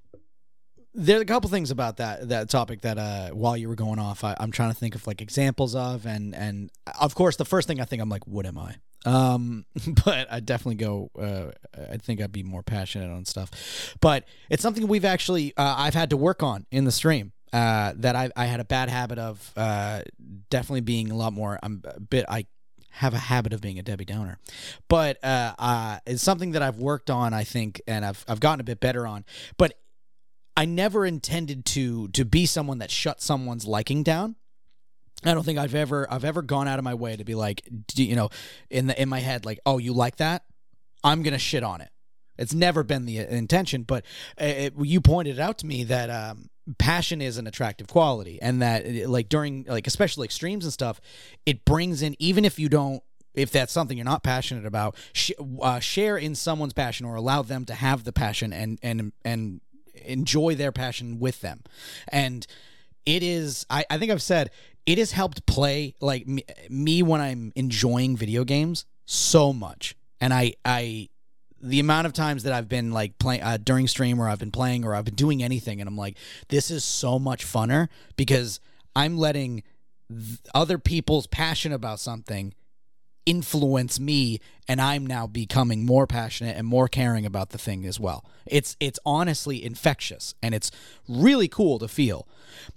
[0.99, 4.25] there's a couple things about that that topic that uh while you were going off,
[4.25, 6.71] I, I'm trying to think of like examples of, and and
[7.01, 8.77] of course the first thing I think I'm like, what am I?
[9.07, 9.65] Um,
[10.05, 11.11] but I definitely go.
[11.19, 11.53] Uh,
[11.91, 15.95] I think I'd be more passionate on stuff, but it's something we've actually uh, I've
[15.95, 17.33] had to work on in the stream.
[17.51, 20.03] Uh, that I I had a bad habit of uh
[20.51, 21.59] definitely being a lot more.
[21.63, 22.45] I'm a bit I
[22.91, 24.39] have a habit of being a Debbie Downer,
[24.89, 27.33] but uh, uh, it's something that I've worked on.
[27.33, 29.25] I think, and I've I've gotten a bit better on.
[29.57, 29.79] But
[30.59, 34.35] I never intended to to be someone that shut someone's liking down.
[35.25, 37.63] I don't think I've ever I've ever gone out of my way to be like,
[37.95, 38.31] you know,
[38.69, 40.43] in the in my head like, oh, you like that?
[41.05, 41.91] I'm gonna shit on it.
[42.37, 44.05] It's never been the intention, but
[44.37, 49.09] it, you pointed out to me that um, passion is an attractive quality, and that
[49.09, 51.01] like during like especially extremes and stuff,
[51.47, 53.05] it brings in even if you don't
[53.35, 55.31] if that's something you're not passionate about, sh-
[55.63, 59.61] uh, share in someone's passion or allow them to have the passion and and and
[60.05, 61.63] enjoy their passion with them.
[62.09, 62.47] And
[63.07, 64.51] it is, I, I think I've said,
[64.87, 69.95] it has helped play like me, me when I'm enjoying video games so much.
[70.21, 71.09] And I, I,
[71.61, 74.51] the amount of times that I've been like playing uh, during stream or I've been
[74.51, 76.17] playing or I've been doing anything and I'm like,
[76.49, 78.61] this is so much funner because
[78.95, 79.63] I'm letting
[80.11, 82.55] th- other people's passion about something
[83.29, 88.01] influence me and I'm now becoming more passionate and more caring about the thing as
[88.01, 88.25] well.
[88.47, 90.71] It's it's honestly infectious and it's
[91.07, 92.27] really cool to feel.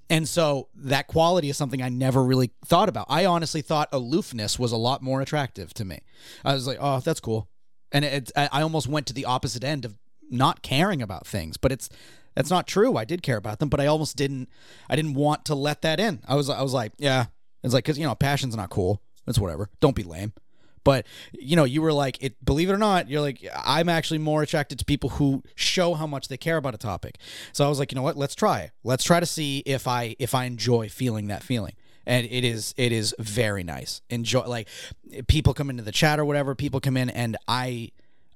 [0.09, 3.05] And so that quality is something I never really thought about.
[3.07, 5.99] I honestly thought aloofness was a lot more attractive to me.
[6.43, 7.47] I was like, "Oh, that's cool."
[7.93, 9.97] And it, I almost went to the opposite end of
[10.29, 11.87] not caring about things, but it's
[12.35, 12.97] that's not true.
[12.97, 14.49] I did care about them, but I almost didn't
[14.89, 16.19] I didn't want to let that in.
[16.27, 17.27] I was I was like, "Yeah,
[17.63, 19.69] it's like cuz you know, passion's not cool." It's whatever.
[19.79, 20.33] Don't be lame.
[20.83, 22.43] But you know, you were like, it.
[22.43, 26.07] Believe it or not, you're like, I'm actually more attracted to people who show how
[26.07, 27.17] much they care about a topic.
[27.53, 28.17] So I was like, you know what?
[28.17, 28.71] Let's try.
[28.83, 31.73] Let's try to see if I if I enjoy feeling that feeling.
[32.05, 34.01] And it is it is very nice.
[34.09, 34.67] Enjoy like
[35.27, 36.55] people come into the chat or whatever.
[36.55, 37.91] People come in and I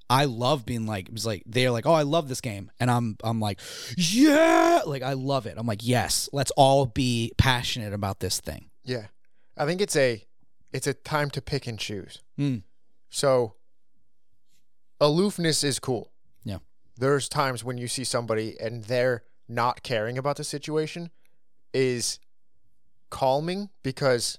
[0.09, 2.91] I love being like it was like they're like, oh, I love this game, and
[2.91, 3.59] I'm I'm like,
[3.97, 5.55] yeah, like I love it.
[5.57, 8.69] I'm like, yes, let's all be passionate about this thing.
[8.83, 9.07] Yeah,
[9.57, 10.23] I think it's a
[10.75, 12.21] it's a time to pick and choose.
[12.37, 12.63] Mm.
[13.09, 13.55] So
[14.99, 16.11] aloofness is cool.
[16.43, 16.57] Yeah.
[16.97, 21.11] There's times when you see somebody and they're not caring about the situation
[21.73, 22.19] is
[23.09, 24.37] calming because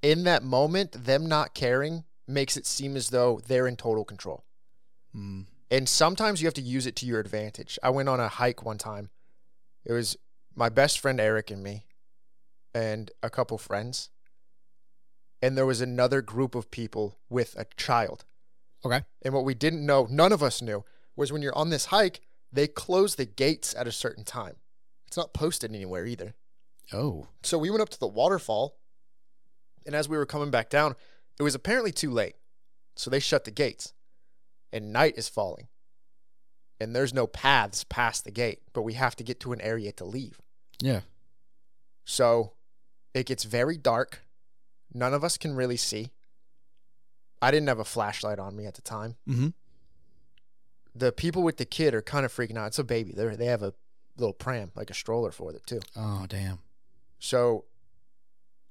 [0.00, 4.44] in that moment them not caring makes it seem as though they're in total control.
[5.12, 5.46] Mm.
[5.72, 7.80] And sometimes you have to use it to your advantage.
[7.82, 9.10] I went on a hike one time.
[9.84, 10.16] It was
[10.54, 11.86] my best friend Eric and me
[12.72, 14.10] and a couple friends
[15.42, 18.24] and there was another group of people with a child.
[18.84, 19.02] Okay.
[19.22, 20.84] And what we didn't know, none of us knew,
[21.16, 22.20] was when you're on this hike,
[22.52, 24.56] they close the gates at a certain time.
[25.06, 26.34] It's not posted anywhere either.
[26.92, 27.26] Oh.
[27.42, 28.78] So we went up to the waterfall,
[29.86, 30.94] and as we were coming back down,
[31.38, 32.36] it was apparently too late.
[32.96, 33.92] So they shut the gates,
[34.72, 35.68] and night is falling.
[36.80, 39.92] And there's no paths past the gate, but we have to get to an area
[39.92, 40.40] to leave.
[40.80, 41.00] Yeah.
[42.04, 42.52] So
[43.14, 44.22] it gets very dark
[44.94, 46.10] None of us can really see.
[47.40, 49.16] I didn't have a flashlight on me at the time.
[49.28, 49.48] Mm-hmm.
[50.94, 52.68] The people with the kid are kind of freaking out.
[52.68, 53.12] It's a baby.
[53.12, 53.72] They they have a
[54.16, 55.80] little pram, like a stroller for it too.
[55.96, 56.58] Oh damn.
[57.20, 57.64] So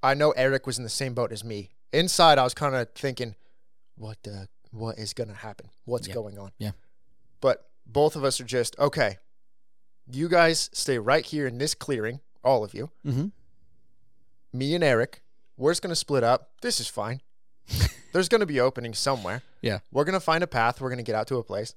[0.04, 1.70] I know Eric was in the same boat as me.
[1.94, 3.36] Inside, I was kind of thinking,
[3.96, 5.70] what uh, what is gonna happen?
[5.86, 6.16] What's Yeah.
[6.16, 6.52] going on?
[6.58, 6.72] Yeah.
[7.40, 9.18] But both of us are just okay.
[10.12, 12.90] You guys stay right here in this clearing, all of you.
[13.06, 13.28] Mm-hmm.
[14.58, 15.22] Me and Eric
[15.58, 16.52] we're just going to split up.
[16.62, 17.22] This is fine.
[18.14, 19.42] There's going to be openings somewhere.
[19.62, 19.80] Yeah.
[19.92, 20.80] We're going to find a path.
[20.80, 21.76] We're going to get out to a place.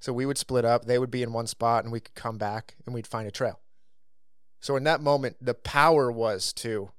[0.00, 0.84] So we would split up.
[0.84, 3.30] They would be in one spot and we could come back and we'd find a
[3.30, 3.60] trail.
[4.60, 6.90] So in that moment, the power was to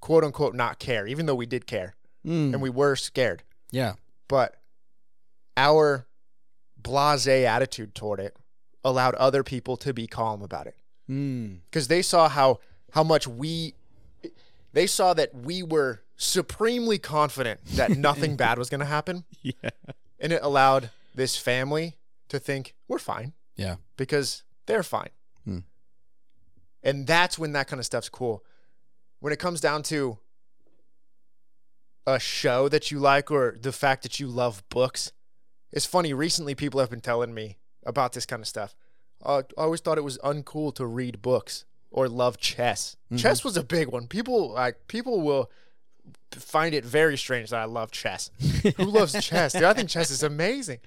[0.00, 2.52] quote unquote not care, even though we did care Mm.
[2.54, 3.42] and we were scared.
[3.70, 3.94] yeah.
[4.28, 4.56] But
[5.56, 6.06] our
[6.76, 8.36] blase attitude toward it
[8.84, 10.76] allowed other people to be calm about it
[11.08, 11.60] Mm.
[11.70, 12.58] because they saw how
[12.92, 13.74] how much we
[14.76, 19.70] they saw that we were supremely confident that nothing bad was going to happen Yeah.
[20.20, 21.96] and it allowed this family
[22.28, 23.76] to think we're fine Yeah.
[23.96, 25.10] because they're fine
[25.44, 25.58] Hmm.
[26.82, 28.44] and that's when that kind of stuff's cool
[29.20, 30.18] when it comes down to
[32.06, 35.12] a show that you like or the fact that you love books
[35.72, 38.74] it's funny recently people have been telling me about this kind of stuff
[39.24, 41.64] uh, i always thought it was uncool to read books
[41.96, 43.16] or love chess mm-hmm.
[43.16, 45.50] chess was a big one people like people will
[46.30, 48.30] find it very strange that i love chess
[48.76, 50.78] who loves chess dude i think chess is amazing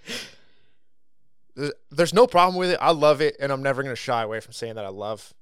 [1.59, 2.77] There's, there's no problem with it.
[2.81, 5.33] I love it, and I'm never gonna shy away from saying that I love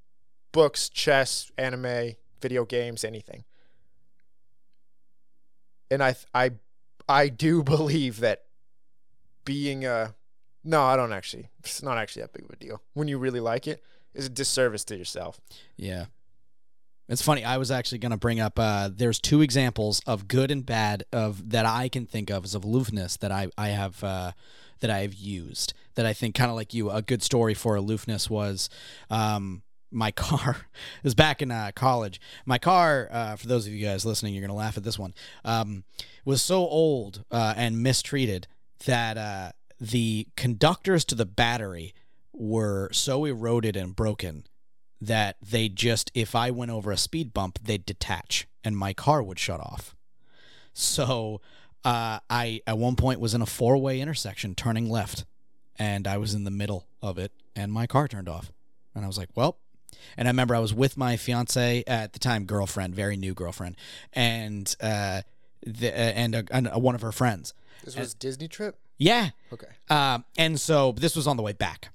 [0.51, 3.43] books, chess, anime, video games, anything.
[5.91, 6.51] And I I
[7.07, 8.45] I do believe that
[9.45, 10.15] being a
[10.63, 11.49] no, I don't actually.
[11.59, 12.81] It's not actually that big of a deal.
[12.93, 13.83] When you really like it,
[14.17, 15.39] is a disservice to yourself.
[15.77, 16.05] Yeah.
[17.09, 17.45] It's funny.
[17.45, 18.59] I was actually going to bring up.
[18.59, 22.53] Uh, there's two examples of good and bad of that I can think of as
[22.53, 24.33] of aloofness that I I have uh,
[24.81, 26.89] that I have used that I think kind of like you.
[26.89, 28.69] A good story for aloofness was
[29.09, 30.57] um, my car.
[30.97, 32.19] it was back in uh, college.
[32.45, 35.13] My car, uh, for those of you guys listening, you're gonna laugh at this one.
[35.45, 35.85] Um,
[36.25, 38.47] was so old uh, and mistreated
[38.85, 41.93] that uh, the conductors to the battery
[42.37, 44.45] were so eroded and broken
[45.01, 49.21] that they just, if I went over a speed bump, they'd detach and my car
[49.21, 49.95] would shut off.
[50.73, 51.41] So
[51.83, 55.25] uh, I, at one point, was in a four way intersection turning left
[55.77, 58.51] and I was in the middle of it and my car turned off.
[58.95, 59.57] And I was like, well,
[60.15, 63.75] and I remember I was with my fiance at the time, girlfriend, very new girlfriend,
[64.13, 65.21] and uh,
[65.65, 67.53] the, uh, and, a, and a, one of her friends.
[67.83, 68.77] This was Disney trip.
[68.97, 69.67] Yeah, Okay.
[69.91, 71.89] um, and so this was on the way back.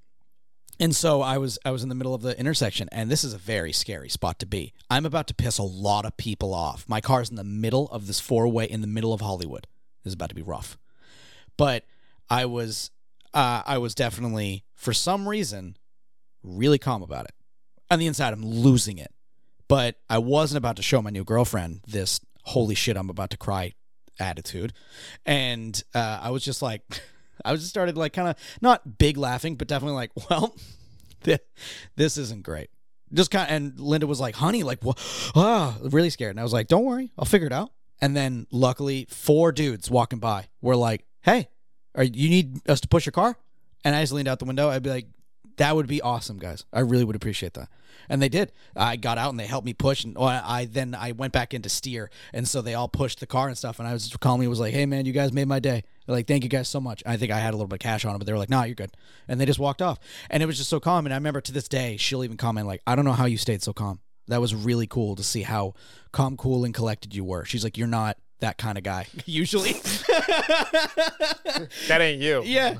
[0.83, 3.33] And so I was I was in the middle of the intersection and this is
[3.33, 4.75] a very scary spot to be.
[4.91, 6.89] I'm about to piss a lot of people off.
[6.89, 9.69] My car's in the middle of this four-way in the middle of Hollywood.
[10.03, 10.77] This is about to be rough.
[11.57, 11.85] But
[12.29, 12.91] I was
[13.33, 15.77] uh, I was definitely for some reason
[16.43, 17.35] really calm about it.
[17.89, 19.15] On the inside I'm losing it.
[19.69, 23.37] But I wasn't about to show my new girlfriend this holy shit I'm about to
[23.37, 23.75] cry
[24.19, 24.73] attitude.
[25.25, 26.83] And uh, I was just like
[27.45, 30.55] I was just started like kind of not big laughing, but definitely like, well,
[31.97, 32.71] this isn't great.
[33.13, 34.99] Just kind and Linda was like, honey, like, what?
[35.37, 36.31] Ah, really scared.
[36.31, 37.71] And I was like, don't worry, I'll figure it out.
[38.01, 41.49] And then luckily, four dudes walking by were like, hey,
[41.95, 43.37] are you need us to push your car?
[43.85, 44.71] And I just leaned out the window.
[44.71, 45.07] I'd be like,
[45.57, 46.65] that would be awesome, guys.
[46.73, 47.69] I really would appreciate that.
[48.09, 48.53] And they did.
[48.77, 51.55] I got out and they helped me push, and well, I then I went back
[51.55, 53.79] into steer, and so they all pushed the car and stuff.
[53.79, 55.83] And I was calling me, was like, "Hey man, you guys made my day.
[56.07, 57.81] They're like, thank you guys so much." I think I had a little bit of
[57.81, 58.93] cash on them, but they were like, "Nah, you're good."
[59.29, 59.99] And they just walked off,
[60.31, 61.07] and it was just so calm.
[61.07, 63.39] And I remember to this day, she'll even comment like, "I don't know how you
[63.39, 64.01] stayed so calm.
[64.29, 65.75] That was really cool to see how
[66.13, 69.75] calm, cool, and collected you were." She's like, "You're not." That kind of guy, usually.
[71.89, 72.43] That ain't you.
[72.45, 72.75] yeah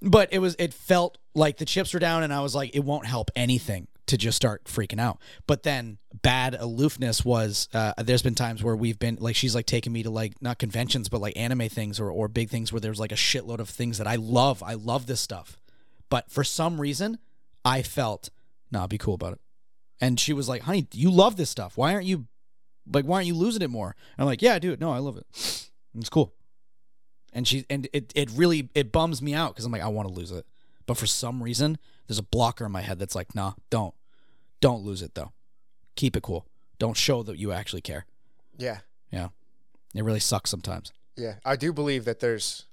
[0.00, 2.84] but it was it felt like the chips were down and i was like it
[2.84, 5.18] won't help anything to just start freaking out.
[5.46, 9.66] But then bad aloofness was uh, there's been times where we've been like she's like
[9.66, 12.80] taking me to like not conventions but like anime things or, or big things where
[12.80, 14.62] there's like a shitload of things that i love.
[14.62, 15.58] I love this stuff.
[16.10, 17.18] But for some reason
[17.64, 18.30] i felt
[18.70, 19.40] nah be cool about it.
[20.00, 21.76] And she was like honey you love this stuff.
[21.76, 22.26] Why aren't you
[22.90, 23.94] like why aren't you losing it more?
[24.16, 25.26] And i'm like yeah dude no i love it.
[25.94, 26.34] It's cool.
[27.32, 30.08] And she and it it really it bums me out because I'm like I want
[30.08, 30.46] to lose it,
[30.86, 33.94] but for some reason there's a blocker in my head that's like nah don't
[34.60, 35.32] don't lose it though,
[35.96, 36.46] keep it cool,
[36.78, 38.06] don't show that you actually care.
[38.56, 38.78] Yeah.
[39.10, 39.28] Yeah,
[39.94, 40.92] it really sucks sometimes.
[41.16, 41.36] Yeah.
[41.44, 42.66] I do believe that there's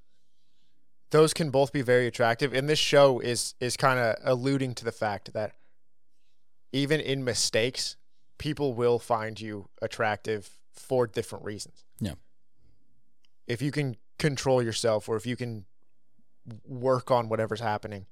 [1.11, 2.53] those can both be very attractive.
[2.53, 5.53] And this show is is kind of alluding to the fact that
[6.73, 7.95] even in mistakes,
[8.37, 11.85] people will find you attractive for different reasons.
[11.99, 12.15] Yeah.
[13.47, 15.65] If you can control yourself or if you can
[16.67, 18.07] work on whatever's happening,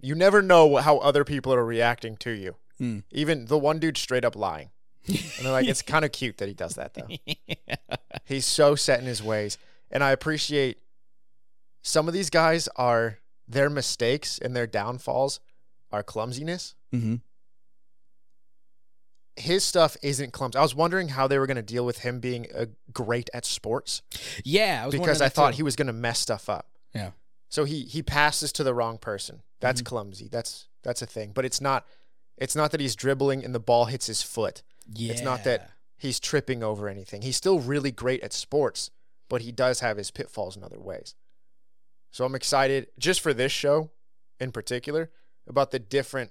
[0.00, 2.56] you never know how other people are reacting to you.
[2.78, 3.00] Hmm.
[3.10, 4.70] Even the one dude straight up lying.
[5.06, 7.08] And they're like, it's kind of cute that he does that though.
[8.24, 9.58] He's so set in his ways.
[9.90, 10.78] And I appreciate
[11.82, 13.18] some of these guys are
[13.48, 15.40] their mistakes and their downfalls
[15.90, 16.74] are clumsiness.
[16.92, 17.16] Mm-hmm.
[19.36, 20.58] His stuff isn't clumsy.
[20.58, 23.44] I was wondering how they were going to deal with him being uh, great at
[23.44, 24.02] sports
[24.44, 26.66] Yeah, I was because I thought he was going to mess stuff up.
[26.94, 27.10] Yeah.
[27.48, 29.42] So he he passes to the wrong person.
[29.60, 29.86] That's Mhm.
[29.86, 30.28] clumsy.
[30.28, 31.32] That's that's a thing.
[31.32, 31.86] But it's not
[32.36, 34.62] it's not that he's dribbling and the ball hits his foot.
[34.92, 35.12] Yeah.
[35.12, 37.22] It's not that he's tripping over anything.
[37.22, 38.90] He's still really great at sports,
[39.28, 41.14] but he does have his pitfalls in other ways.
[42.10, 43.90] So I'm excited just for this show
[44.38, 45.10] in particular
[45.46, 46.30] about the different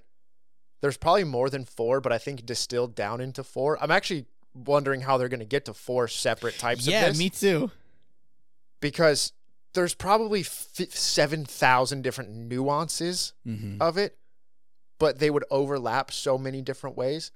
[0.80, 3.82] there's probably more than 4, but I think distilled down into 4.
[3.82, 7.18] I'm actually wondering how they're going to get to four separate types Yeah, of this
[7.18, 7.70] me too.
[8.80, 9.32] because
[9.74, 13.80] there's probably f- 7,000 different nuances Mm-hmm.
[13.82, 14.16] of it,
[14.98, 17.30] but they would overlap so many different ways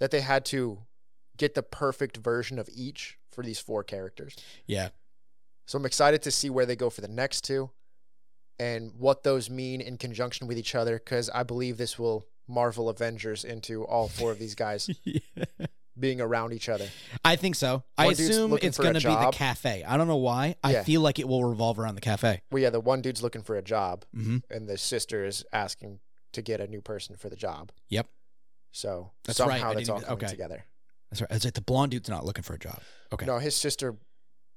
[0.00, 0.78] that they had to
[1.36, 4.36] get the perfect version of each for these four characters.
[4.66, 4.88] Yeah.
[5.66, 7.70] So I'm excited to see where they go for the next two
[8.58, 12.88] and what those mean in conjunction with each other because I believe this will Marvel
[12.88, 14.88] Avengers into all four of these guys.
[15.04, 15.18] yeah.
[15.98, 16.88] Being around each other.
[17.24, 17.84] I think so.
[17.96, 19.84] I One dude's assume it's going to be the cafe.
[19.84, 20.56] I don't know why.
[20.64, 20.82] I Yeah.
[20.82, 22.42] feel like it will revolve around the cafe.
[22.50, 24.38] Well, yeah, the one dude's looking for a job, Mm-hmm.
[24.50, 26.00] and the sister is asking
[26.32, 27.70] to get a new person for the job.
[27.90, 28.08] Yep.
[28.72, 30.30] So That's right, somehow I that's didn't all even- coming okay.
[30.32, 30.64] together.
[31.10, 31.30] That's right.
[31.30, 32.80] It's like the blonde dude's not looking for a job.
[33.12, 33.24] Okay.
[33.26, 33.96] No, his sister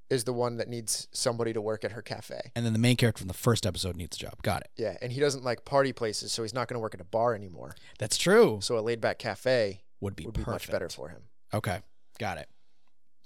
[0.09, 2.51] is the one that needs somebody to work at her cafe.
[2.55, 4.41] And then the main character from the first episode needs a job.
[4.41, 4.69] Got it.
[4.77, 7.05] Yeah, and he doesn't like party places, so he's not going to work at a
[7.05, 7.75] bar anymore.
[7.99, 8.59] That's true.
[8.63, 11.23] So a laid back cafe Would be would be much better for him.
[11.53, 11.79] Okay.
[12.19, 12.49] Got it.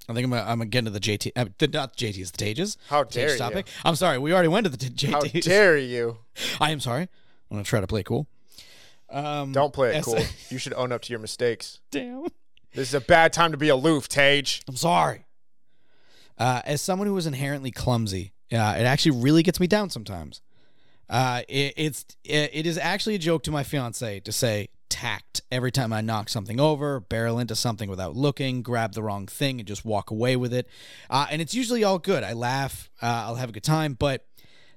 [0.10, 1.32] I think I'm gonna, I'm gonna get into the JT.
[1.36, 2.78] Uh, the, not JT's, the Tages.
[2.88, 3.64] How Tage dare you?
[3.86, 4.18] I'm sorry.
[4.18, 6.18] We already went to the t- How dare you?
[6.60, 7.04] I am sorry.
[7.04, 8.28] I'm gonna try to play cool.
[9.10, 10.06] Um, Don't play it yes.
[10.06, 10.20] cool.
[10.50, 11.80] You should own up to your mistakes.
[11.92, 12.28] Damn.
[12.74, 14.64] This is a bad time to be aloof, Tage.
[14.68, 15.26] I'm sorry.
[16.38, 20.42] Uh, as someone who is inherently clumsy, uh, it actually really gets me down sometimes.
[21.10, 25.42] Uh, it, it's it, it is actually a joke to my fiance to say tact
[25.52, 29.60] every time I knock something over, barrel into something without looking, grab the wrong thing,
[29.60, 30.68] and just walk away with it.
[31.10, 32.24] Uh, and it's usually all good.
[32.24, 34.28] I laugh, uh, I'll have a good time, but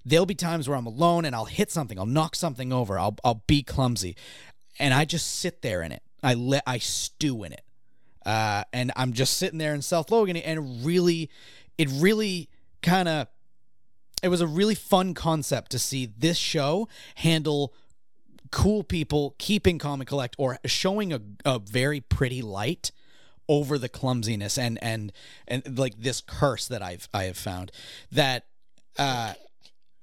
[0.05, 3.17] there'll be times where I'm alone and I'll hit something, I'll knock something over, I'll
[3.25, 4.17] I'll be clumsy,
[4.79, 6.03] and I just sit there in it.
[6.23, 7.65] I let I stew in it
[8.25, 11.31] uh, and I'm just sitting there in South Logan, and really,
[11.77, 12.49] it really
[12.83, 13.29] kind of,
[14.23, 17.75] it was a really fun concept to see this show handle
[18.55, 22.93] cool people keeping calm and collect or showing a, a very pretty light
[23.49, 25.13] over the clumsiness and and
[25.49, 27.73] and like this curse that I've I have found
[28.13, 28.47] that
[28.97, 29.35] uh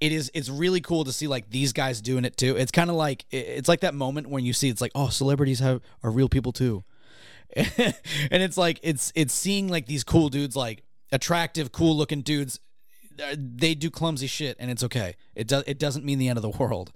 [0.01, 2.57] it is it's really cool to see like these guys doing it too.
[2.57, 5.59] It's kind of like it's like that moment when you see it's like oh celebrities
[5.59, 6.83] have are real people too.
[7.55, 7.95] and
[8.43, 10.83] it's like it's it's seeing like these cool dudes like
[11.13, 12.59] attractive cool looking dudes
[13.23, 16.37] uh, they do clumsy shit and it's okay it does it doesn't mean the end
[16.37, 16.93] of the world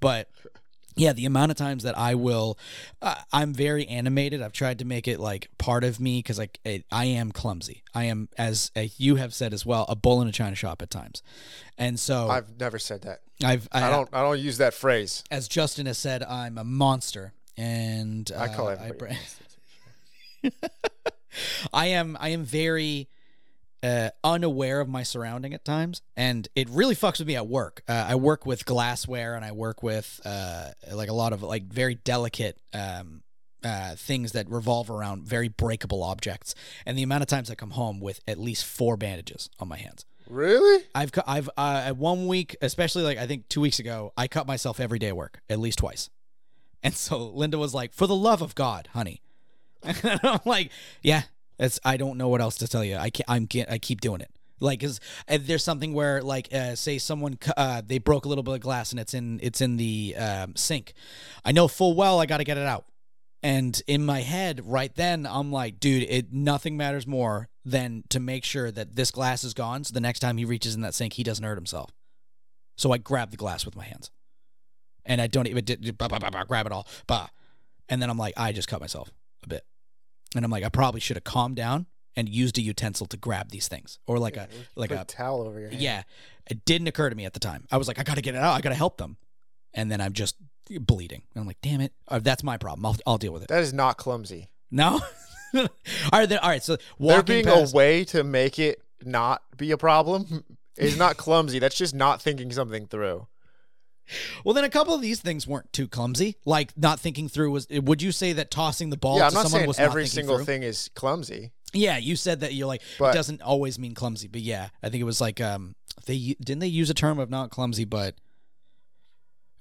[0.00, 0.28] but
[0.96, 2.58] yeah the amount of times that i will
[3.02, 6.58] uh, i'm very animated i've tried to make it like part of me because like
[6.64, 10.20] it, i am clumsy i am as uh, you have said as well a bull
[10.22, 11.22] in a china shop at times
[11.78, 13.20] and so i've, never said that.
[13.42, 14.08] I've I, I don't.
[14.12, 15.24] I don't use that phrase.
[15.30, 19.16] as justin has said i'm a monster and uh, I call I, everybody.
[20.42, 20.50] br-
[21.72, 23.08] I am I am very
[23.84, 27.82] uh, unaware of my surrounding at times, and it really fucks with me at work.
[27.86, 31.64] Uh, I work with glassware, and I work with uh, like a lot of like
[31.64, 33.22] very delicate um,
[33.62, 36.54] uh, things that revolve around very breakable objects.
[36.86, 39.76] And the amount of times I come home with at least four bandages on my
[39.76, 40.06] hands.
[40.30, 40.84] Really?
[40.94, 44.28] I've cu- I've uh, at one week, especially like I think two weeks ago, I
[44.28, 46.08] cut myself every day at work at least twice.
[46.82, 49.20] And so Linda was like, "For the love of God, honey,"
[49.82, 50.70] and I'm like,
[51.02, 51.24] "Yeah,
[51.58, 52.96] it's I don't know what else to tell you.
[52.96, 54.30] I can't, I'm get, I keep doing it."
[54.60, 54.88] Like, uh,
[55.40, 58.92] there's something where, like, uh, say someone uh, they broke a little bit of glass
[58.92, 60.94] and it's in it's in the um, sink.
[61.44, 62.86] I know full well I got to get it out.
[63.42, 68.18] And in my head, right then, I'm like, dude, it nothing matters more than to
[68.18, 69.84] make sure that this glass is gone.
[69.84, 71.90] So the next time he reaches in that sink, he doesn't hurt himself.
[72.76, 74.10] So I grab the glass with my hands,
[75.04, 77.28] and I don't even grab it all, bah.
[77.88, 79.12] and then I'm like, I just cut myself
[79.44, 79.64] a bit,
[80.34, 83.50] and I'm like, I probably should have calmed down and used a utensil to grab
[83.50, 85.80] these things, or like a like a towel over your head.
[85.80, 86.02] yeah.
[86.46, 87.66] It didn't occur to me at the time.
[87.72, 88.52] I was like, I got to get it out.
[88.54, 89.16] I got to help them,
[89.72, 90.36] and then I'm just
[90.68, 91.22] bleeding.
[91.34, 92.84] And I'm like, damn it, uh, that's my problem.
[92.84, 93.48] I'll I'll deal with it.
[93.48, 94.50] That is not clumsy.
[94.70, 95.00] No.
[95.54, 95.68] all
[96.12, 96.38] right, then.
[96.38, 96.62] All right.
[96.62, 100.44] So There being past, a way to make it not be a problem
[100.76, 101.58] is not clumsy.
[101.58, 103.26] That's just not thinking something through.
[104.44, 106.36] Well, then a couple of these things weren't too clumsy.
[106.44, 107.66] Like not thinking through was.
[107.70, 110.02] Would you say that tossing the ball yeah, I'm to not someone saying was every
[110.02, 110.44] not thinking single through?
[110.44, 111.52] thing is clumsy.
[111.72, 114.88] Yeah, you said that you're like But- it doesn't always mean clumsy, but yeah, I
[114.90, 115.74] think it was like um
[116.06, 118.14] they didn't they use a term of not clumsy, but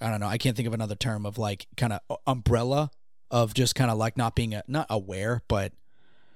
[0.01, 0.27] I don't know.
[0.27, 2.91] I can't think of another term of like kind of umbrella
[3.31, 5.71] of just kind of like not being a, not aware, but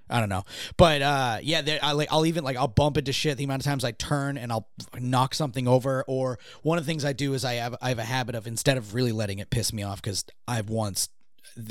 [0.10, 0.44] I don't know.
[0.78, 3.66] But uh yeah, I like I'll even like I'll bump into shit the amount of
[3.66, 4.68] times I turn and I'll
[5.00, 8.00] knock something over or one of the things I do is I have I have
[8.00, 11.10] a habit of instead of really letting it piss me off cuz I've once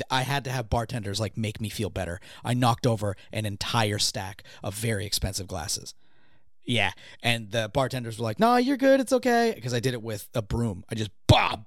[0.09, 2.19] I had to have bartenders like make me feel better.
[2.43, 5.93] I knocked over an entire stack of very expensive glasses.
[6.65, 6.91] Yeah,
[7.23, 8.99] and the bartenders were like, "No, you're good.
[8.99, 10.83] It's okay." Because I did it with a broom.
[10.89, 11.65] I just bob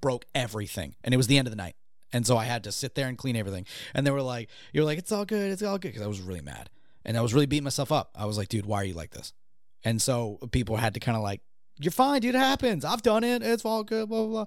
[0.00, 1.76] broke everything, and it was the end of the night.
[2.12, 3.66] And so I had to sit there and clean everything.
[3.94, 5.50] And they were like, "You're like, it's all good.
[5.50, 6.70] It's all good." Because I was really mad,
[7.04, 8.10] and I was really beating myself up.
[8.14, 9.32] I was like, "Dude, why are you like this?"
[9.84, 11.42] And so people had to kind of like,
[11.78, 12.34] "You're fine, dude.
[12.34, 12.84] It happens.
[12.84, 13.42] I've done it.
[13.42, 14.46] It's all good." Blah blah blah.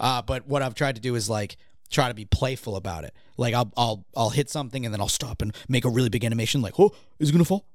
[0.00, 1.56] Uh, but what I've tried to do is like
[1.90, 3.14] try to be playful about it.
[3.36, 6.24] Like I'll I'll I'll hit something and then I'll stop and make a really big
[6.24, 6.62] animation.
[6.62, 7.66] Like, "Oh, is it gonna fall?"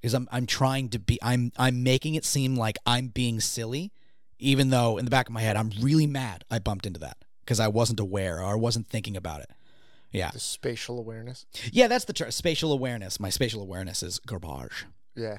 [0.00, 3.92] Because I'm I'm trying to be I'm I'm making it seem like I'm being silly,
[4.40, 7.18] even though in the back of my head I'm really mad I bumped into that
[7.44, 9.50] because I wasn't aware or I wasn't thinking about it.
[10.12, 10.30] Yeah.
[10.32, 11.46] The spatial awareness.
[11.72, 12.30] Yeah, that's the term.
[12.32, 13.20] Spatial awareness.
[13.20, 14.86] My spatial awareness is garbage.
[15.14, 15.38] Yeah.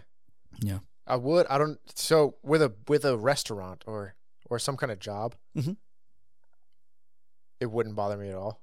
[0.61, 0.79] Yeah.
[1.07, 1.45] I would.
[1.47, 1.79] I don't.
[1.95, 4.15] So with a with a restaurant or
[4.49, 5.75] or some kind of job, Mhm.
[7.59, 8.61] it wouldn't bother me at all.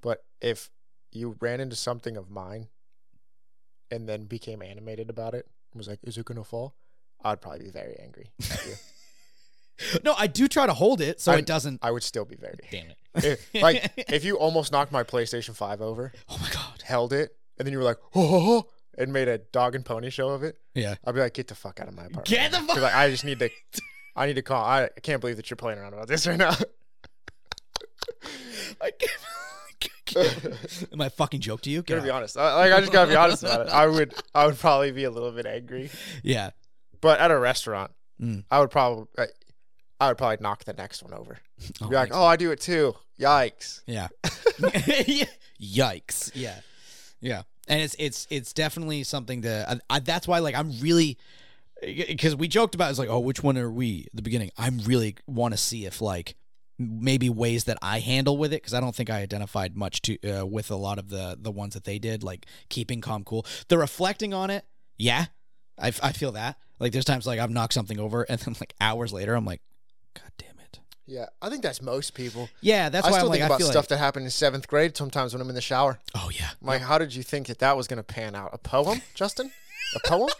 [0.00, 0.70] But if
[1.12, 2.68] you ran into something of mine,
[3.90, 6.74] and then became animated about it, and was like, "Is it gonna fall?"
[7.22, 8.30] I'd probably be very angry.
[9.80, 10.00] At you.
[10.04, 11.80] No, I do try to hold it so I'm- it doesn't.
[11.82, 12.58] I would still be very.
[12.70, 12.96] Damn it.
[13.24, 16.82] If, like if you almost knocked my PlayStation Five over, oh my god.
[16.84, 18.66] held it, and then you were like, "Oh,"
[18.96, 20.94] and made a dog and pony show of it, Yeah.
[21.04, 22.68] I'd be like, "Get the fuck out of my apartment." Get the fuck.
[22.68, 23.50] 'Cause, like, I just need to.
[24.14, 24.64] I need to call.
[24.64, 26.52] I, I can't believe that you're playing around about this right now.
[28.80, 29.12] I can't.
[30.92, 31.82] Am I fucking joke to you?
[31.82, 32.36] Get gotta be honest.
[32.38, 33.72] I, like I just gotta be honest about it.
[33.72, 34.14] I would.
[34.34, 35.90] I would probably be a little bit angry,
[36.22, 36.50] Yeah.
[37.00, 38.44] but at a restaurant, Mm.
[38.50, 39.06] I would probably.
[39.18, 39.26] I,
[40.00, 41.38] I would probably knock the next one over.
[41.82, 42.10] Oh, be like.
[42.12, 43.80] "Oh, I do it too." Yikes!
[43.86, 44.08] Yeah.
[45.60, 46.30] Yikes.
[46.34, 46.60] Yeah.
[47.20, 47.42] Yeah.
[47.66, 51.18] And it's it's it's definitely something that I, I, that's why like I'm really
[51.80, 54.78] because we joked about it's like oh which one are we at the beginning I'm
[54.78, 56.34] really want to see if like
[56.78, 60.40] maybe ways that I handle with it because I don't think I identified much to
[60.40, 63.44] uh, with a lot of the the ones that they did like keeping calm cool
[63.68, 64.64] the reflecting on it
[64.96, 65.26] yeah
[65.78, 68.74] I, I feel that like there's times like I've knocked something over and then like
[68.80, 69.60] hours later I'm like
[70.22, 72.48] god damn it Yeah, I think that's most people.
[72.60, 74.30] yeah that's I why still I'm like think I about stuff like that happened in
[74.30, 75.98] seventh grade sometimes when I'm in the shower.
[76.14, 78.50] oh yeah I'm like, how did you think that that was gonna pan out?
[78.52, 79.50] A poem, Justin?
[79.96, 80.28] A poem?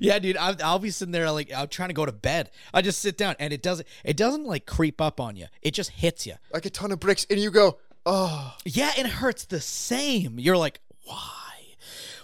[0.00, 2.50] Yeah, dude, I'll, I'll be sitting there like I'm trying to go to bed.
[2.72, 5.46] I just sit down and it doesn't it doesn't like creep up on you.
[5.62, 6.34] It just hits you.
[6.52, 10.38] like a ton of bricks, and you go, "Oh, Yeah, and it hurts the same.
[10.38, 11.40] You're like, why?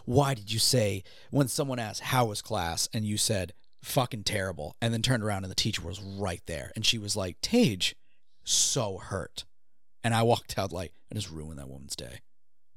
[0.05, 4.77] Why did you say when someone asked how was class and you said fucking terrible
[4.81, 7.97] and then turned around and the teacher was right there and she was like, Tage,
[8.45, 9.45] so hurt.
[10.03, 12.21] And I walked out like, I just ruined that woman's day.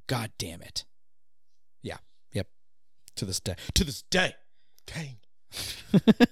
[0.06, 0.84] God damn it.
[1.82, 1.98] Yeah.
[2.32, 2.48] Yep.
[3.16, 3.54] To this day.
[3.74, 4.34] To this day.
[4.86, 5.16] dang."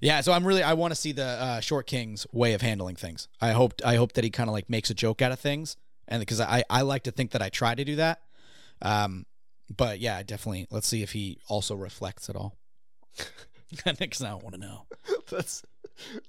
[0.00, 2.96] Yeah, so I'm really I want to see the uh, Short King's way of handling
[2.96, 3.28] things.
[3.40, 5.76] I hope I hope that he kind of like makes a joke out of things,
[6.08, 8.20] and because I I like to think that I try to do that.
[8.80, 9.26] Um,
[9.74, 10.66] but yeah, definitely.
[10.70, 12.56] Let's see if he also reflects at all.
[13.98, 14.82] Because I don't want to know.
[15.30, 15.62] let's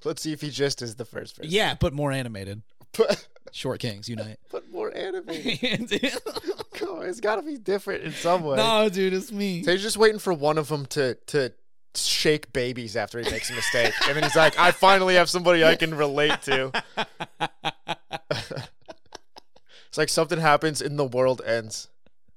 [0.04, 1.52] let's see if he just is the first person.
[1.52, 2.62] Yeah, but more animated.
[2.98, 4.38] But, Short Kings unite.
[4.52, 5.90] but more animated.
[6.82, 8.58] no, it's got to be different in some way.
[8.90, 9.64] dude, it's me.
[9.64, 11.54] So he's just waiting for one of them to to
[11.96, 15.64] shake babies after he makes a mistake, and then he's like, "I finally have somebody
[15.64, 16.84] I can relate to."
[19.88, 21.88] it's like something happens and the world ends.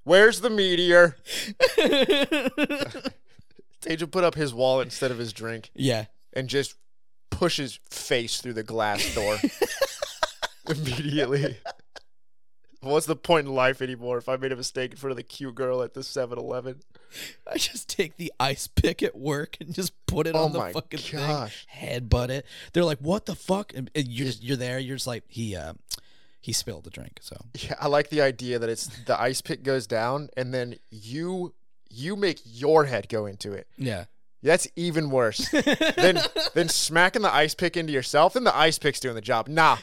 [0.04, 1.16] Where's the meteor?
[3.86, 6.06] Will put up his wallet instead of his drink yeah.
[6.32, 6.74] and just
[7.30, 9.36] push his face through the glass door
[10.68, 11.56] immediately.
[12.80, 15.22] What's the point in life anymore if I made a mistake in front of the
[15.22, 16.80] cute girl at the 7 Eleven?
[17.50, 20.58] I just take the ice pick at work and just put it Oh on the
[20.58, 21.66] my fucking gosh.
[21.72, 22.44] thing, headbutt it.
[22.72, 24.80] They're like, "What the fuck?" And and you're just, you're there.
[24.80, 25.74] You're just like, he uh,
[26.40, 27.20] he spilled the drink.
[27.22, 30.74] So Yeah, I like the idea that it's the ice pick goes down and then
[30.90, 31.54] you
[31.94, 33.66] you make your head go into it.
[33.76, 34.04] yeah,
[34.42, 35.48] That's even worse
[35.96, 36.18] than
[36.54, 38.34] than smacking the ice pick into yourself.
[38.34, 39.48] Then the ice pick's doing the job.
[39.48, 39.78] Nah,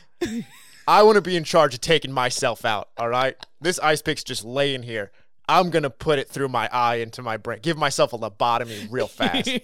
[0.87, 2.89] I want to be in charge of taking myself out.
[2.97, 5.11] All right, this ice pick's just laying here.
[5.49, 7.59] I'm gonna put it through my eye into my brain.
[7.61, 9.49] Give myself a lobotomy real fast.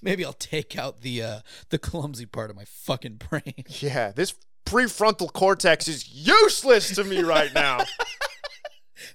[0.00, 3.64] Maybe I'll take out the uh, the clumsy part of my fucking brain.
[3.80, 7.78] yeah, this prefrontal cortex is useless to me right now.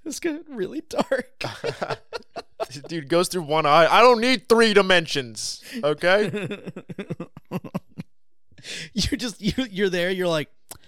[0.09, 1.43] It's getting really dark.
[2.87, 3.85] Dude goes through one eye.
[3.85, 5.63] I don't need three dimensions.
[5.83, 6.31] Okay.
[8.93, 10.09] you're just you, you're there.
[10.09, 10.79] You're like, it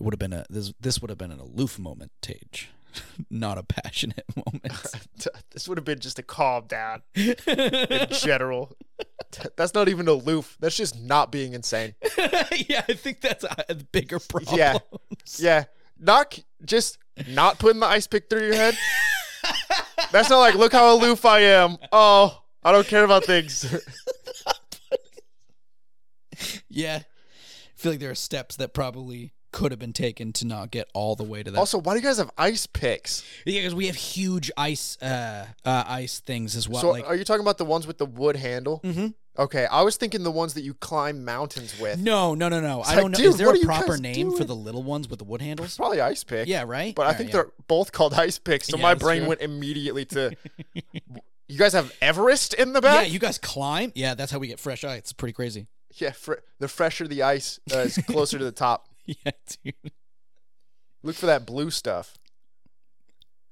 [0.00, 2.68] would have been a this this would have been an aloof moment, Tage,
[3.30, 4.96] not a passionate moment.
[5.52, 8.76] this would have been just a calm down in general.
[9.56, 10.56] That's not even aloof.
[10.58, 11.94] That's just not being insane.
[12.18, 14.58] yeah, I think that's uh, a, a bigger problem.
[14.58, 14.78] Yeah.
[15.36, 15.64] Yeah.
[16.00, 18.76] Not just not putting the ice pick through your head.
[20.12, 21.76] That's not like, look how aloof I am.
[21.92, 23.64] Oh, I don't care about things.
[26.68, 27.00] Yeah.
[27.02, 30.88] I feel like there are steps that probably could have been taken to not get
[30.94, 31.58] all the way to that.
[31.58, 33.24] also, why do you guys have ice picks?
[33.46, 36.82] yeah, because we have huge ice uh, uh ice things as well.
[36.82, 38.80] So, like are you talking about the ones with the wood handle?
[38.84, 39.14] Mhm.
[39.38, 42.00] Okay, I was thinking the ones that you climb mountains with.
[42.00, 42.82] no, no, no, no.
[42.82, 43.24] I like, don't know.
[43.24, 45.76] Is there a proper name for the little ones with the wood handles?
[45.76, 46.48] Probably ice pick.
[46.48, 46.92] Yeah, right.
[46.94, 47.32] But I Alright, think yeah.
[47.34, 48.66] they're both called ice picks.
[48.66, 49.28] So Yeah, my brain true.
[49.28, 50.36] went immediately to.
[51.48, 53.06] you guys have Everest in the back.
[53.06, 53.92] Yeah, you guys climb.
[53.94, 54.98] Yeah, that's how we get fresh ice.
[54.98, 55.68] It's pretty crazy.
[55.94, 58.88] Yeah, fr- the fresher the ice uh, is closer to the top.
[59.06, 59.30] yeah,
[59.64, 59.74] dude.
[61.04, 62.18] Look for that blue stuff.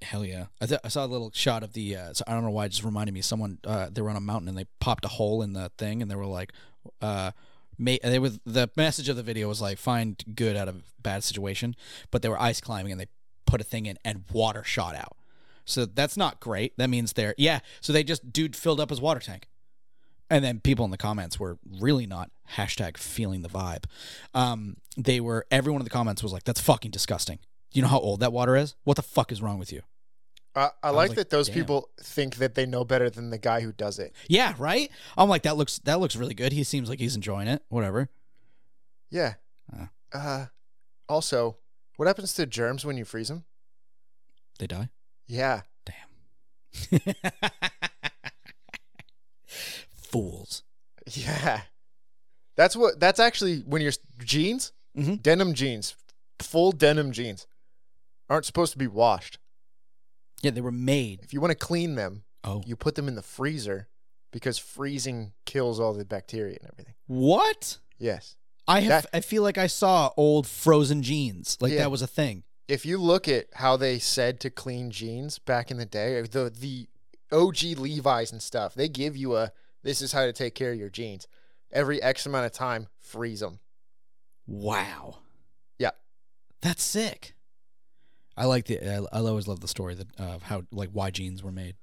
[0.03, 0.47] Hell yeah!
[0.61, 1.97] I, th- I saw a little shot of the.
[1.97, 3.23] Uh, so I don't know why it just reminded me.
[3.23, 6.03] Someone uh, they were on a mountain and they popped a hole in the thing
[6.03, 6.53] and they were like,
[7.01, 7.31] uh,
[7.79, 11.75] they was the message of the video was like find good out of bad situation,
[12.11, 13.09] but they were ice climbing and they
[13.47, 15.17] put a thing in and water shot out.
[15.65, 16.77] So that's not great.
[16.79, 17.61] That means they're yeah.
[17.81, 19.49] So they just dude filled up his water tank,
[20.31, 23.85] and then people in the comments were really not hashtag feeling the vibe.
[24.33, 27.41] Um, they were everyone in the comments was like, "That's fucking disgusting."
[27.73, 28.75] You know how old that water is?
[28.85, 29.83] What the fuck is wrong with you?
[30.55, 31.55] I, I was like, like, that those damn.
[31.57, 34.15] people think that they know better than the guy who does it.
[34.29, 34.91] Yeah, right.
[35.19, 36.53] I'm like that looks that looks really good.
[36.53, 37.63] He seems like he's enjoying it.
[37.69, 38.09] Whatever.
[39.11, 39.35] Yeah.
[39.73, 39.87] Uh.
[40.15, 40.47] Uh,
[41.09, 41.59] also,
[41.97, 43.45] what happens to germs when you freeze them?
[44.59, 44.89] They die.
[45.27, 45.63] Yeah.
[45.85, 47.01] Damn.
[49.95, 50.63] Fools.
[51.13, 51.63] Yeah.
[52.57, 52.99] That's what.
[52.99, 53.93] That's actually when your
[54.25, 55.23] jeans, Mhm.
[55.23, 55.95] denim jeans,
[56.41, 57.47] full denim jeans,
[58.29, 59.39] aren't supposed to be washed.
[60.43, 61.21] Yeah, they were made.
[61.23, 63.89] If you want to clean them, Oh, you put them in the freezer
[64.33, 66.95] because freezing kills all the bacteria and everything.
[67.07, 67.79] what?
[67.99, 68.37] Yes.
[68.69, 69.05] I have.
[69.05, 71.57] That- I feel like I saw old frozen jeans.
[71.61, 71.79] Like Yeah.
[71.79, 72.43] that was a thing.
[72.69, 76.51] If you look at how they said to clean jeans back in the day, the
[76.51, 76.89] the
[77.33, 79.53] OG Levi's and stuff, they give you a
[79.85, 81.29] this is how to take care of your jeans.
[81.71, 83.61] Every X amount of time, freeze them.
[84.47, 85.19] Wow.
[85.79, 85.91] Yeah.
[86.61, 87.35] That's sick.
[88.37, 88.81] I like the.
[88.81, 91.77] I, I always love the story that of how like why jeans were made.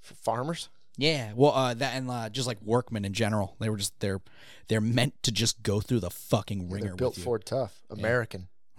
[0.00, 0.68] For farmers?
[0.96, 4.20] Yeah, well, uh, that and uh, just like workmen in general, they were just they're
[4.68, 7.24] they're meant to just go through the fucking wringer They're built with you.
[7.24, 7.82] for tough.
[7.88, 8.48] American.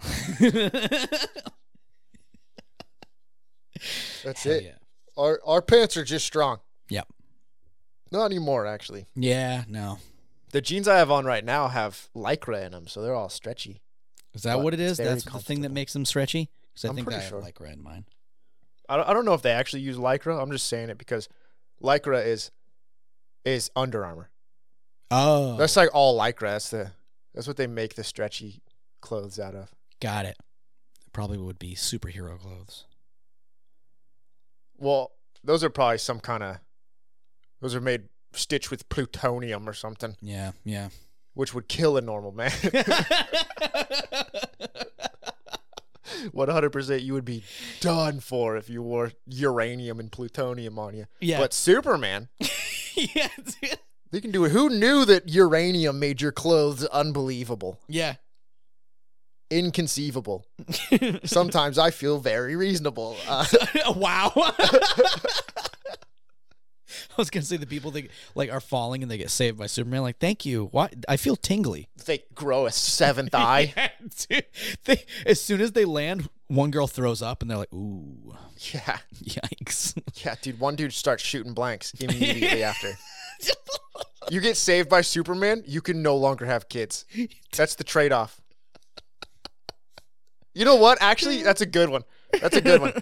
[4.24, 4.64] That's Hell it.
[4.64, 4.70] Yeah.
[5.16, 6.58] Our our pants are just strong.
[6.90, 7.08] Yep.
[8.12, 9.06] Not anymore, actually.
[9.14, 9.64] Yeah.
[9.68, 9.98] No.
[10.52, 13.80] The jeans I have on right now have lycra in them, so they're all stretchy.
[14.34, 14.98] Is that But what it is?
[14.98, 16.50] That's the thing that makes them stretchy.
[16.72, 17.42] Because I I'm think I pretty have sure.
[17.42, 18.04] lycra in mine.
[18.88, 20.40] I don't, I don't know if they actually use lycra.
[20.42, 21.28] I'm just saying it because
[21.82, 22.50] lycra is
[23.44, 24.30] is Under Armour.
[25.10, 26.52] Oh, That's like all lycra.
[26.52, 26.92] That's the
[27.34, 28.62] that's what they make the stretchy
[29.00, 29.70] clothes out of.
[30.00, 30.36] got it.
[31.12, 32.84] Probably would be superhero clothes.
[34.78, 35.12] Well,
[35.42, 36.58] those are probably some kind of
[37.60, 40.52] those are made stitched with plutonium or something, Yeah.
[40.64, 40.88] Yeah.
[41.34, 42.52] which would kill a normal man.
[46.28, 47.42] 100% you would be
[47.80, 51.06] done for if you wore uranium and plutonium on you.
[51.20, 51.38] yeah.
[51.38, 52.28] But Superman,
[52.94, 53.28] yeah.
[53.36, 53.78] dude.
[54.10, 54.52] they can do it.
[54.52, 57.78] Who knew that uranium made your clothes unbelievable?
[57.88, 58.16] Yeah.
[59.50, 60.46] Inconceivable.
[61.24, 63.16] Sometimes I feel very reasonable.
[63.28, 63.44] Uh,
[63.96, 64.32] wow.
[67.18, 69.66] I was gonna say the people that like are falling and they get saved by
[69.66, 70.02] Superman.
[70.02, 70.68] Like, thank you.
[70.72, 70.90] Why?
[71.08, 71.88] I feel tingly.
[72.06, 73.74] they grow a seventh eye.
[73.76, 73.88] Yeah,
[74.28, 74.44] dude.
[74.84, 78.34] They, as soon as they land, one girl throws up and they're like, "Ooh,
[78.72, 78.98] Yeah.
[79.22, 82.92] yikes!" Yeah, dude, one dude starts shooting blanks immediately after.
[84.30, 87.04] You get saved by Superman, you can no longer have kids.
[87.56, 88.40] That's the trade off.
[90.54, 90.98] You know what?
[91.00, 92.02] Actually, that's a good one.
[92.40, 92.92] That's a good one.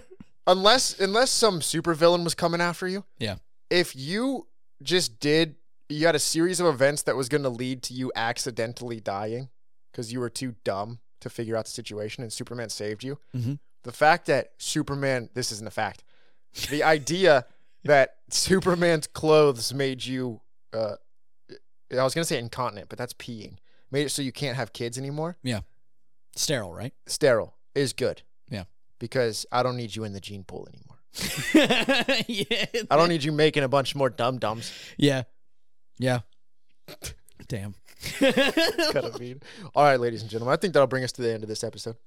[0.47, 3.03] Unless unless some supervillain was coming after you.
[3.19, 3.35] Yeah.
[3.69, 4.47] If you
[4.81, 5.55] just did
[5.91, 9.49] you had a series of events that was going to lead to you accidentally dying
[9.91, 13.17] because you were too dumb to figure out the situation and Superman saved you.
[13.35, 13.57] Mhm.
[13.83, 16.03] The fact that Superman, this isn't a fact.
[16.69, 17.45] The idea
[17.85, 20.41] that Superman's clothes made you,
[20.73, 20.95] uh,
[21.91, 23.57] I was going to say incontinent, but that's peeing.
[23.89, 25.37] Made it so you can't have kids anymore.
[25.41, 25.61] Yeah.
[26.35, 26.93] Sterile, right?
[27.07, 28.21] Sterile is good.
[28.49, 28.65] Yeah.
[28.99, 30.98] Because I don't need you in the gene pool anymore.
[32.27, 32.65] yeah.
[32.89, 34.71] I don't need you making a bunch more dum dums.
[34.97, 35.23] Yeah.
[35.97, 36.19] Yeah.
[37.47, 37.75] Damn.
[38.19, 39.41] kind of mean.
[39.75, 41.63] All right, ladies and gentlemen, I think that'll bring us to the end of this
[41.63, 41.97] episode.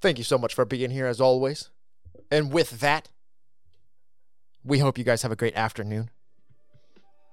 [0.00, 1.70] Thank you so much for being here as always.
[2.30, 3.10] And with that,
[4.64, 6.10] we hope you guys have a great afternoon,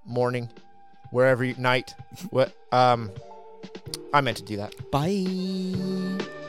[0.06, 0.50] morning,
[1.12, 1.94] wherever you, night.
[2.30, 3.12] What um
[4.14, 4.92] I meant to do that.
[4.92, 6.43] Bye.